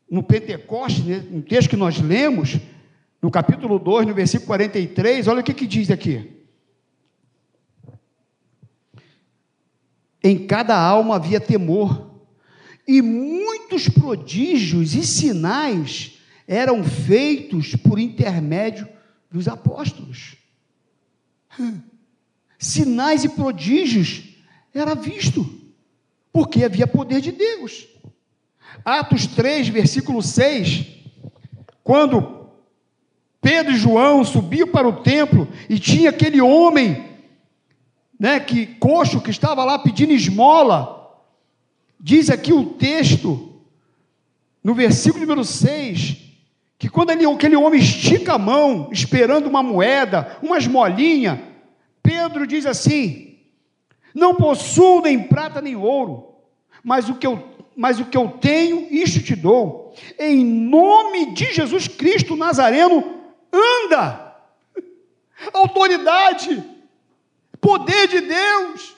no 0.09 0.23
Pentecostes, 0.23 1.05
né, 1.05 1.23
no 1.29 1.43
texto 1.43 1.69
que 1.69 1.75
nós 1.75 1.99
lemos, 1.99 2.57
no 3.21 3.29
capítulo 3.29 3.77
2, 3.77 4.07
no 4.07 4.15
versículo 4.15 4.47
43, 4.47 5.27
olha 5.27 5.41
o 5.41 5.43
que, 5.43 5.53
que 5.53 5.67
diz 5.67 5.91
aqui. 5.91 6.42
Em 10.23 10.47
cada 10.47 10.77
alma 10.77 11.17
havia 11.17 11.41
temor, 11.41 12.11
e 12.87 13.01
muitos 13.01 13.89
prodígios 13.89 14.95
e 14.95 15.05
sinais 15.05 16.19
eram 16.47 16.83
feitos 16.83 17.75
por 17.75 17.99
intermédio 17.99 18.87
dos 19.29 19.47
apóstolos. 19.47 20.35
Sinais 22.57 23.23
e 23.23 23.29
prodígios 23.29 24.23
era 24.73 24.95
visto, 24.95 25.45
porque 26.31 26.63
havia 26.63 26.87
poder 26.87 27.21
de 27.21 27.31
Deus. 27.31 27.87
Atos 28.83 29.27
3, 29.27 29.67
versículo 29.67 30.21
6, 30.21 30.87
quando 31.83 32.49
Pedro 33.41 33.73
e 33.73 33.77
João 33.77 34.23
subiam 34.23 34.67
para 34.67 34.87
o 34.87 35.03
templo 35.03 35.47
e 35.69 35.77
tinha 35.77 36.09
aquele 36.09 36.41
homem, 36.41 37.12
né, 38.19 38.39
que 38.39 38.65
coxo 38.65 39.21
que 39.21 39.29
estava 39.29 39.63
lá 39.63 39.79
pedindo 39.79 40.13
esmola. 40.13 41.21
Diz 41.99 42.29
aqui 42.29 42.53
o 42.53 42.65
texto, 42.65 43.61
no 44.63 44.73
versículo 44.73 45.21
número 45.21 45.43
6, 45.43 46.17
que 46.77 46.89
quando 46.89 47.11
ele, 47.11 47.25
aquele 47.25 47.55
homem 47.55 47.79
estica 47.79 48.33
a 48.33 48.37
mão, 48.37 48.89
esperando 48.91 49.47
uma 49.47 49.63
moeda, 49.63 50.37
uma 50.41 50.57
esmolinha, 50.57 51.41
Pedro 52.01 52.45
diz 52.45 52.65
assim: 52.65 53.37
Não 54.13 54.35
possuo 54.35 55.01
nem 55.01 55.23
prata 55.23 55.61
nem 55.61 55.75
ouro, 55.75 56.35
mas 56.83 57.07
o 57.07 57.15
que 57.15 57.25
eu, 57.25 57.41
mas 57.75 57.99
o 57.99 58.05
que 58.05 58.17
eu 58.17 58.27
tenho, 58.29 58.87
isto 58.91 59.21
te 59.21 59.35
dou. 59.35 59.93
Em 60.19 60.43
nome 60.43 61.33
de 61.33 61.53
Jesus 61.53 61.87
Cristo 61.87 62.35
Nazareno, 62.35 63.21
anda. 63.51 64.35
Autoridade, 65.53 66.61
poder 67.63 68.07
de 68.09 68.19
Deus. 68.19 68.93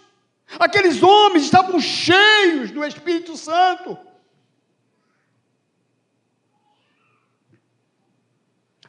Aqueles 0.60 1.04
homens 1.04 1.44
estavam 1.44 1.80
cheios 1.80 2.72
do 2.72 2.84
Espírito 2.84 3.38
Santo. 3.38 3.98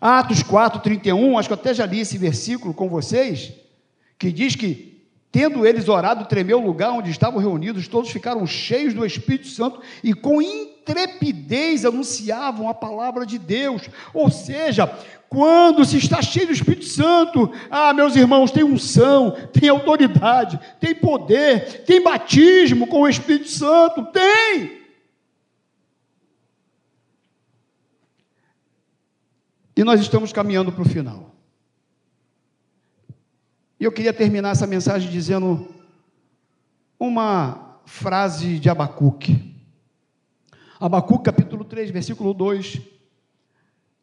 Atos 0.00 0.42
4, 0.42 0.80
31, 0.80 1.38
acho 1.38 1.48
que 1.48 1.52
eu 1.52 1.58
até 1.58 1.74
já 1.74 1.86
li 1.86 2.00
esse 2.00 2.18
versículo 2.18 2.74
com 2.74 2.88
vocês, 2.88 3.52
que 4.18 4.30
diz 4.30 4.54
que 4.54 4.96
Tendo 5.36 5.66
eles 5.66 5.86
orado, 5.86 6.24
tremeu 6.24 6.58
o 6.58 6.66
lugar 6.66 6.92
onde 6.92 7.10
estavam 7.10 7.38
reunidos, 7.38 7.86
todos 7.86 8.10
ficaram 8.10 8.46
cheios 8.46 8.94
do 8.94 9.04
Espírito 9.04 9.48
Santo 9.48 9.82
e 10.02 10.14
com 10.14 10.40
intrepidez 10.40 11.84
anunciavam 11.84 12.70
a 12.70 12.72
palavra 12.72 13.26
de 13.26 13.38
Deus. 13.38 13.82
Ou 14.14 14.30
seja, 14.30 14.90
quando 15.28 15.84
se 15.84 15.98
está 15.98 16.22
cheio 16.22 16.46
do 16.46 16.52
Espírito 16.52 16.84
Santo, 16.84 17.52
ah, 17.70 17.92
meus 17.92 18.14
irmãos, 18.16 18.50
tem 18.50 18.64
unção, 18.64 19.32
tem 19.52 19.68
autoridade, 19.68 20.58
tem 20.80 20.94
poder, 20.94 21.84
tem 21.84 22.02
batismo 22.02 22.86
com 22.86 23.02
o 23.02 23.08
Espírito 23.08 23.48
Santo, 23.48 24.04
tem. 24.06 24.86
E 29.76 29.84
nós 29.84 30.00
estamos 30.00 30.32
caminhando 30.32 30.72
para 30.72 30.82
o 30.82 30.88
final. 30.88 31.34
E 33.78 33.84
eu 33.84 33.92
queria 33.92 34.12
terminar 34.12 34.52
essa 34.52 34.66
mensagem 34.66 35.10
dizendo 35.10 35.68
uma 36.98 37.78
frase 37.84 38.58
de 38.58 38.70
Abacuque. 38.70 39.54
Abacuque, 40.80 41.24
capítulo 41.24 41.62
3, 41.62 41.90
versículo 41.90 42.32
2. 42.32 42.95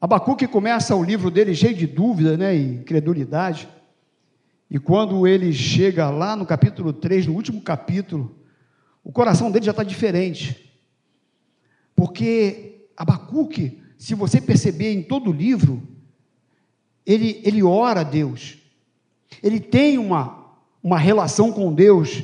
Abacuque 0.04 0.48
começa 0.48 0.96
o 0.96 1.04
livro 1.04 1.32
dele 1.32 1.56
cheio 1.56 1.74
de 1.74 1.88
dúvida 1.88 2.36
né, 2.36 2.56
e 2.56 2.76
incredulidade. 2.76 3.70
E 4.70 4.78
quando 4.78 5.26
ele 5.26 5.54
chega 5.54 6.10
lá 6.10 6.36
no 6.36 6.46
capítulo 6.46 6.92
3, 6.92 7.28
no 7.28 7.34
último 7.34 7.62
capítulo, 7.62 8.36
o 9.02 9.12
coração 9.12 9.50
dele 9.50 9.66
já 9.66 9.72
está 9.72 9.84
diferente. 9.84 10.74
Porque 11.96 12.88
Abacuque, 12.98 13.82
se 13.98 14.14
você 14.14 14.42
perceber 14.42 14.92
em 14.92 15.04
todo 15.04 15.30
o 15.30 15.34
livro, 15.34 15.82
ele, 17.06 17.40
ele 17.46 17.64
ora 17.64 18.02
a 18.02 18.04
Deus 18.04 18.58
ele 19.42 19.60
tem 19.60 19.98
uma, 19.98 20.54
uma 20.82 20.98
relação 20.98 21.52
com 21.52 21.74
Deus 21.74 22.24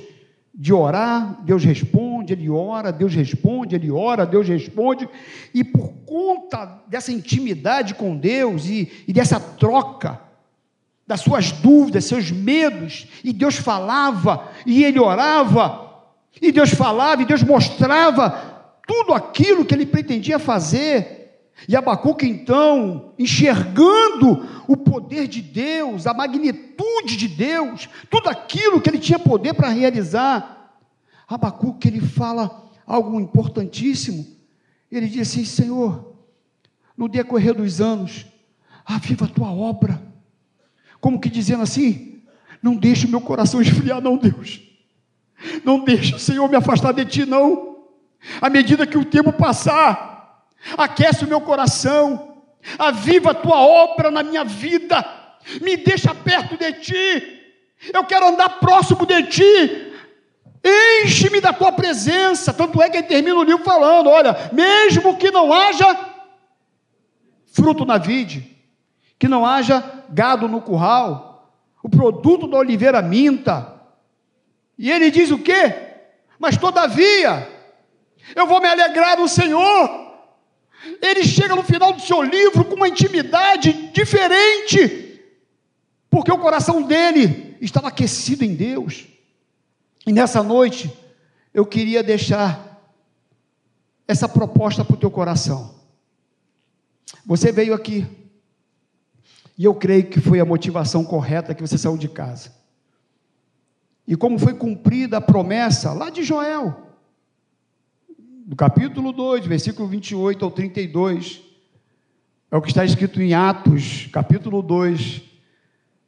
de 0.53 0.73
orar, 0.73 1.41
Deus 1.43 1.63
responde, 1.63 2.08
ele 2.33 2.49
ora, 2.49 2.91
Deus 2.91 3.13
responde, 3.13 3.75
ele 3.75 3.91
ora, 3.91 4.25
Deus 4.25 4.47
responde, 4.47 5.07
e 5.53 5.63
por 5.63 5.89
conta 6.05 6.81
dessa 6.87 7.11
intimidade 7.11 7.93
com 7.93 8.17
Deus 8.17 8.65
e, 8.65 8.91
e 9.07 9.13
dessa 9.13 9.39
troca, 9.39 10.19
das 11.05 11.21
suas 11.21 11.51
dúvidas, 11.51 12.05
seus 12.05 12.31
medos, 12.31 13.07
e 13.23 13.33
Deus 13.33 13.55
falava, 13.55 14.47
e 14.65 14.83
ele 14.83 14.99
orava, 14.99 15.89
e 16.41 16.51
Deus 16.51 16.69
falava, 16.69 17.21
e 17.21 17.25
Deus 17.25 17.43
mostrava 17.43 18.29
tudo 18.87 19.13
aquilo 19.13 19.65
que 19.65 19.73
ele 19.73 19.85
pretendia 19.85 20.37
fazer, 20.37 21.19
e 21.67 21.75
Abacuque, 21.75 22.25
então, 22.25 23.13
enxergando 23.19 24.47
o 24.67 24.77
poder 24.77 25.27
de 25.27 25.41
Deus, 25.41 26.07
a 26.07 26.13
magnitude 26.13 27.17
de 27.17 27.27
Deus, 27.27 27.89
tudo 28.09 28.29
aquilo 28.29 28.79
que 28.79 28.89
ele 28.89 28.99
tinha 28.99 29.19
poder 29.19 29.53
para 29.53 29.69
realizar, 29.69 30.58
Abacuque, 31.29 31.87
ele 31.87 32.01
fala 32.01 32.71
algo 32.87 33.19
importantíssimo. 33.19 34.25
Ele 34.91 35.07
diz 35.07 35.29
assim: 35.29 35.45
Senhor, 35.45 36.15
no 36.97 37.07
decorrer 37.07 37.53
dos 37.53 37.79
anos, 37.79 38.25
aviva 38.83 39.25
a 39.25 39.29
tua 39.29 39.51
obra. 39.51 40.01
Como 40.99 41.19
que 41.19 41.29
dizendo 41.29 41.61
assim: 41.61 42.23
Não 42.63 42.75
deixe 42.75 43.05
o 43.05 43.09
meu 43.09 43.21
coração 43.21 43.61
esfriar, 43.61 44.01
não, 44.01 44.17
Deus. 44.17 44.61
Não 45.63 45.83
deixe 45.83 46.15
o 46.15 46.19
Senhor 46.19 46.49
me 46.49 46.55
afastar 46.55 46.93
de 46.93 47.05
ti, 47.05 47.25
não. 47.25 47.85
À 48.41 48.49
medida 48.49 48.87
que 48.87 48.97
o 48.97 49.05
tempo 49.05 49.31
passar, 49.31 50.45
aquece 50.77 51.23
o 51.23 51.27
meu 51.27 51.39
coração, 51.39 52.43
aviva 52.77 53.31
a 53.31 53.35
tua 53.35 53.57
obra 53.57 54.11
na 54.11 54.23
minha 54.23 54.43
vida, 54.43 55.05
me 55.61 55.77
deixa 55.77 56.13
perto 56.13 56.57
de 56.57 56.73
ti, 56.73 57.39
eu 57.93 58.03
quero 58.03 58.27
andar 58.27 58.59
próximo 58.59 59.05
de 59.05 59.23
ti, 59.23 59.88
enche-me 60.63 61.39
da 61.39 61.53
tua 61.53 61.71
presença. 61.71 62.53
Tanto 62.53 62.81
é 62.81 62.89
que 62.89 62.97
ele 62.97 63.07
termina 63.07 63.35
o 63.35 63.43
livro 63.43 63.63
falando: 63.63 64.09
olha, 64.09 64.49
mesmo 64.51 65.17
que 65.17 65.31
não 65.31 65.53
haja 65.53 65.97
fruto 67.51 67.85
na 67.85 67.97
vide, 67.97 68.57
que 69.17 69.27
não 69.27 69.45
haja 69.45 69.83
gado 70.09 70.47
no 70.47 70.61
curral, 70.61 71.53
o 71.83 71.89
produto 71.89 72.47
da 72.47 72.57
oliveira 72.57 73.01
minta. 73.01 73.75
E 74.77 74.89
ele 74.89 75.11
diz 75.11 75.31
o 75.31 75.39
quê? 75.39 75.75
Mas 76.37 76.55
todavia, 76.55 77.47
eu 78.35 78.47
vou 78.47 78.61
me 78.61 78.67
alegrar 78.67 79.17
no 79.17 79.27
Senhor 79.27 80.09
ele 81.01 81.23
chega 81.25 81.55
no 81.55 81.63
final 81.63 81.93
do 81.93 82.01
seu 82.01 82.21
livro 82.21 82.63
com 82.65 82.75
uma 82.75 82.87
intimidade 82.87 83.91
diferente, 83.91 85.21
porque 86.09 86.31
o 86.31 86.37
coração 86.37 86.81
dele 86.81 87.57
estava 87.61 87.89
aquecido 87.89 88.43
em 88.43 88.55
Deus. 88.55 89.07
E 90.05 90.13
nessa 90.13 90.41
noite, 90.41 90.91
eu 91.53 91.65
queria 91.65 92.01
deixar 92.01 92.69
essa 94.07 94.27
proposta 94.27 94.83
para 94.83 94.95
o 94.95 94.99
teu 94.99 95.11
coração. 95.11 95.75
Você 97.25 97.51
veio 97.51 97.73
aqui, 97.73 98.07
e 99.57 99.65
eu 99.65 99.75
creio 99.75 100.07
que 100.07 100.19
foi 100.19 100.39
a 100.39 100.45
motivação 100.45 101.03
correta 101.03 101.53
que 101.53 101.61
você 101.61 101.77
saiu 101.77 101.97
de 101.97 102.07
casa. 102.07 102.51
E 104.07 104.15
como 104.15 104.39
foi 104.39 104.53
cumprida 104.53 105.17
a 105.17 105.21
promessa 105.21 105.93
lá 105.93 106.09
de 106.09 106.23
Joel, 106.23 106.87
do 108.47 108.55
capítulo 108.55 109.11
2, 109.11 109.45
versículo 109.45 109.87
28 109.87 110.43
ao 110.43 110.49
32, 110.49 111.41
é 112.49 112.57
o 112.57 112.61
que 112.63 112.69
está 112.69 112.83
escrito 112.83 113.21
em 113.21 113.35
Atos, 113.35 114.07
capítulo 114.11 114.63
2, 114.63 115.21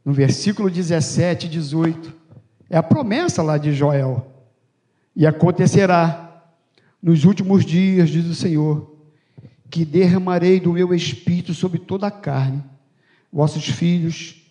no 0.03 0.11
versículo 0.11 0.67
17 0.71 1.45
e 1.45 1.49
18. 1.49 2.20
É 2.71 2.77
a 2.77 2.83
promessa 2.83 3.43
lá 3.43 3.57
de 3.57 3.73
Joel. 3.73 4.25
E 5.13 5.27
acontecerá 5.27 6.41
nos 7.03 7.25
últimos 7.25 7.65
dias, 7.65 8.09
diz 8.09 8.25
o 8.25 8.33
Senhor, 8.33 8.95
que 9.69 9.83
derramarei 9.83 10.57
do 10.57 10.71
meu 10.71 10.93
espírito 10.93 11.53
sobre 11.53 11.79
toda 11.79 12.07
a 12.07 12.11
carne. 12.11 12.63
Vossos 13.31 13.65
filhos, 13.65 14.41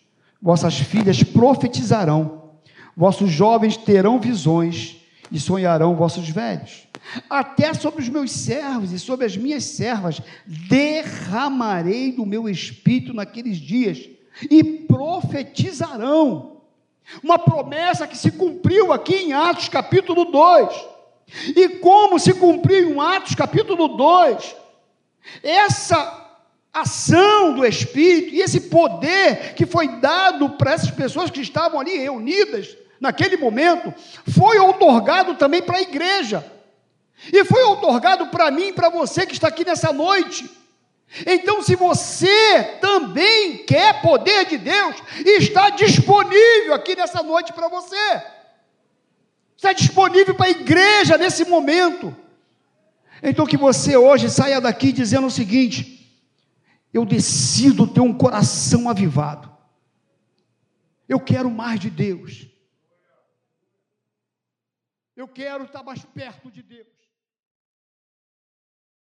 vossas 0.41 0.79
filhas 0.79 1.23
profetizarão, 1.23 2.51
vossos 2.95 3.31
jovens 3.31 3.79
terão 3.79 4.21
visões 4.21 4.99
e 5.33 5.41
sonharão 5.41 5.97
vossos 5.97 6.29
velhos. 6.29 6.87
Até 7.31 7.73
sobre 7.73 8.03
os 8.03 8.09
meus 8.11 8.33
servos 8.33 8.93
e 8.93 8.99
sobre 8.99 9.25
as 9.25 9.35
minhas 9.35 9.65
servas 9.65 10.21
derramarei 10.47 12.13
do 12.13 12.27
meu 12.27 12.51
espírito 12.51 13.15
naqueles 13.15 13.57
dias 13.57 14.11
e 14.51 14.63
profetizarão. 14.63 16.60
Uma 17.23 17.39
promessa 17.39 18.07
que 18.07 18.17
se 18.17 18.31
cumpriu 18.31 18.93
aqui 18.93 19.17
em 19.17 19.33
Atos 19.33 19.69
capítulo 19.69 20.25
2. 20.27 20.87
E 21.57 21.69
como 21.81 22.19
se 22.19 22.35
cumpriu 22.35 22.91
em 22.91 23.01
Atos 23.01 23.35
capítulo 23.35 23.89
2, 23.89 24.57
essa 25.43 26.21
ação 26.73 27.55
do 27.55 27.67
Espírito 27.67 28.35
e 28.35 28.41
esse 28.41 28.63
poder 28.63 29.55
que 29.55 29.67
foi 29.67 29.89
dado 30.01 30.51
para 30.51 30.73
essas 30.73 30.91
pessoas 30.91 31.31
que 31.31 31.41
estavam 31.41 31.81
ali 31.81 31.97
reunidas 31.99 32.77
naquele 33.01 33.37
momento, 33.37 33.93
foi 34.33 34.59
otorgado 34.59 35.35
também 35.35 35.63
para 35.63 35.79
a 35.79 35.83
igreja. 35.83 36.45
E 37.33 37.45
foi 37.45 37.63
otorgado 37.65 38.27
para 38.29 38.51
mim 38.51 38.69
e 38.69 38.73
para 38.73 38.89
você 38.89 39.27
que 39.27 39.33
está 39.33 39.49
aqui 39.49 39.65
nessa 39.65 39.93
noite. 39.93 40.49
Então, 41.27 41.61
se 41.61 41.75
você 41.75 42.63
também 42.81 43.65
quer 43.65 44.01
poder 44.01 44.47
de 44.47 44.57
Deus, 44.57 44.97
está 45.25 45.71
disponível 45.71 46.73
aqui 46.75 46.95
nessa 46.95 47.23
noite 47.23 47.53
para 47.53 47.69
você. 47.69 48.23
Está 49.57 49.73
disponível 49.73 50.35
para 50.35 50.47
a 50.47 50.51
igreja 50.51 51.19
nesse 51.19 51.45
momento. 51.45 52.17
Então, 53.23 53.45
que 53.45 53.57
você 53.57 53.97
hoje 53.97 54.31
saia 54.31 54.61
daqui 54.61 54.93
dizendo 54.93 55.27
o 55.27 55.31
seguinte: 55.31 56.01
eu 56.95 57.05
decido 57.05 57.87
ter 57.87 58.01
um 58.01 58.17
coração 58.17 58.89
avivado. 58.89 59.51
Eu 61.09 61.19
quero 61.19 61.51
mais 61.51 61.81
de 61.81 61.91
Deus. 61.91 62.47
Eu 65.17 65.27
quero 65.27 65.65
estar 65.65 65.83
mais 65.83 66.05
perto 66.05 66.51
de 66.51 66.63
Deus. 66.63 67.00